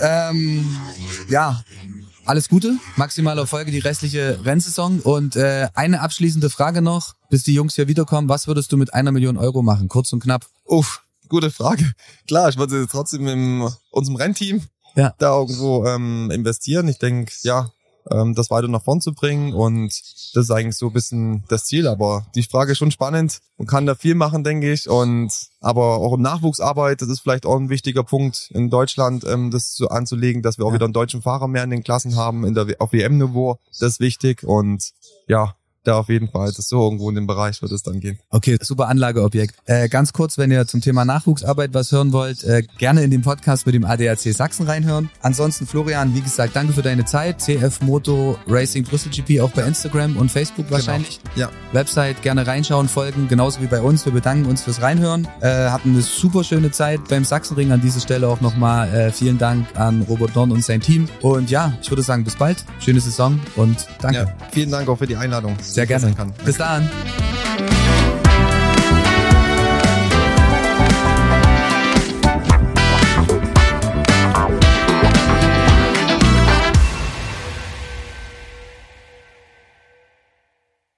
Ähm, 0.00 0.66
ja, 1.28 1.62
alles 2.26 2.48
Gute, 2.48 2.78
maximale 2.96 3.40
Erfolge 3.40 3.70
die 3.70 3.78
restliche 3.78 4.44
Rennsaison 4.44 5.00
und 5.00 5.36
äh, 5.36 5.68
eine 5.74 6.00
abschließende 6.00 6.50
Frage 6.50 6.82
noch, 6.82 7.14
bis 7.28 7.42
die 7.42 7.54
Jungs 7.54 7.74
hier 7.74 7.88
wiederkommen. 7.88 8.28
Was 8.28 8.46
würdest 8.46 8.72
du 8.72 8.76
mit 8.76 8.94
einer 8.94 9.12
Million 9.12 9.36
Euro 9.36 9.62
machen? 9.62 9.88
Kurz 9.88 10.12
und 10.12 10.22
knapp. 10.22 10.46
Uff, 10.64 11.02
gute 11.28 11.50
Frage. 11.50 11.92
Klar, 12.26 12.48
ich 12.48 12.56
würde 12.56 12.86
trotzdem 12.90 13.26
in 13.28 13.68
unserem 13.90 14.16
Rennteam 14.16 14.62
ja. 14.96 15.14
da 15.18 15.38
irgendwo 15.38 15.86
ähm, 15.86 16.30
investieren. 16.30 16.88
Ich 16.88 16.98
denke, 16.98 17.32
ja, 17.42 17.70
ähm, 18.10 18.34
das 18.34 18.50
weiter 18.50 18.68
nach 18.68 18.82
vorn 18.82 19.00
zu 19.00 19.12
bringen. 19.12 19.52
Und 19.52 19.90
das 20.34 20.44
ist 20.44 20.50
eigentlich 20.50 20.76
so 20.76 20.88
ein 20.88 20.92
bisschen 20.92 21.44
das 21.48 21.64
Ziel. 21.64 21.86
Aber 21.86 22.26
die 22.34 22.42
Frage 22.42 22.72
ist 22.72 22.78
schon 22.78 22.90
spannend 22.90 23.40
und 23.56 23.66
kann 23.66 23.86
da 23.86 23.94
viel 23.94 24.14
machen, 24.14 24.44
denke 24.44 24.72
ich. 24.72 24.88
Und 24.88 25.32
aber 25.60 25.98
auch 25.98 26.14
in 26.14 26.22
Nachwuchsarbeit, 26.22 27.02
das 27.02 27.08
ist 27.08 27.20
vielleicht 27.20 27.46
auch 27.46 27.56
ein 27.56 27.70
wichtiger 27.70 28.04
Punkt 28.04 28.50
in 28.52 28.70
Deutschland, 28.70 29.24
ähm, 29.24 29.50
das 29.50 29.74
so 29.74 29.88
anzulegen, 29.88 30.42
dass 30.42 30.58
wir 30.58 30.64
auch 30.64 30.70
ja. 30.70 30.74
wieder 30.74 30.86
einen 30.86 30.92
deutschen 30.92 31.22
Fahrer 31.22 31.48
mehr 31.48 31.64
in 31.64 31.70
den 31.70 31.82
Klassen 31.84 32.16
haben, 32.16 32.44
in 32.44 32.54
der 32.54 32.66
auf 32.78 32.92
WM-Niveau. 32.92 33.58
Das 33.80 33.92
ist 33.92 34.00
wichtig. 34.00 34.44
Und 34.44 34.92
ja, 35.26 35.54
da 35.84 35.98
auf 35.98 36.08
jeden 36.08 36.28
Fall. 36.28 36.52
Das 36.52 36.68
so 36.68 36.82
irgendwo 36.82 37.08
in 37.08 37.14
dem 37.14 37.26
Bereich 37.26 37.60
wird 37.62 37.72
es 37.72 37.82
dann 37.82 38.00
gehen. 38.00 38.18
Okay, 38.30 38.58
super 38.60 38.88
Anlageobjekt. 38.88 39.54
Äh, 39.66 39.88
ganz 39.88 40.12
kurz, 40.12 40.38
wenn 40.38 40.50
ihr 40.50 40.66
zum 40.66 40.80
Thema 40.80 41.04
Nachwuchsarbeit 41.04 41.74
was 41.74 41.92
hören 41.92 42.12
wollt, 42.12 42.42
äh, 42.44 42.62
gerne 42.78 43.02
in 43.02 43.10
den 43.10 43.22
Podcast 43.22 43.66
mit 43.66 43.74
dem 43.74 43.84
ADAC 43.84 44.32
Sachsen 44.32 44.66
reinhören. 44.66 45.10
Ansonsten, 45.20 45.66
Florian, 45.66 46.14
wie 46.14 46.20
gesagt, 46.20 46.56
danke 46.56 46.72
für 46.72 46.82
deine 46.82 47.04
Zeit. 47.04 47.40
CF 47.40 47.80
Moto 47.82 48.38
Racing 48.46 48.84
Brüssel 48.84 49.10
GP 49.10 49.40
auch 49.40 49.50
bei 49.50 49.62
Instagram 49.62 50.16
und 50.16 50.30
Facebook 50.30 50.66
genau. 50.66 50.78
wahrscheinlich. 50.78 51.20
Genau. 51.34 51.48
Ja. 51.48 51.50
Website 51.72 52.22
gerne 52.22 52.46
reinschauen, 52.46 52.88
folgen, 52.88 53.28
genauso 53.28 53.60
wie 53.60 53.66
bei 53.66 53.80
uns. 53.80 54.04
Wir 54.04 54.12
bedanken 54.12 54.46
uns 54.46 54.62
fürs 54.62 54.80
Reinhören. 54.80 55.28
Äh, 55.40 55.68
hatten 55.68 55.90
eine 55.90 56.02
super 56.02 56.44
schöne 56.44 56.70
Zeit 56.70 57.00
beim 57.08 57.24
Sachsenring. 57.24 57.72
An 57.72 57.80
dieser 57.80 58.00
Stelle 58.00 58.28
auch 58.28 58.40
nochmal 58.40 58.92
äh, 58.94 59.12
vielen 59.12 59.38
Dank 59.38 59.66
an 59.74 60.02
Robert 60.02 60.34
Dorn 60.34 60.52
und 60.52 60.64
sein 60.64 60.80
Team. 60.80 61.08
Und 61.20 61.50
ja, 61.50 61.76
ich 61.82 61.90
würde 61.90 62.02
sagen, 62.02 62.24
bis 62.24 62.36
bald. 62.36 62.64
Schöne 62.80 63.00
Saison 63.00 63.40
und 63.56 63.86
danke. 64.00 64.18
Ja, 64.18 64.36
vielen 64.50 64.70
Dank 64.70 64.88
auch 64.88 64.98
für 64.98 65.06
die 65.06 65.16
Einladung 65.16 65.56
sehr 65.74 65.86
gerne. 65.86 66.14
Bis 66.44 66.56
dann. 66.56 66.88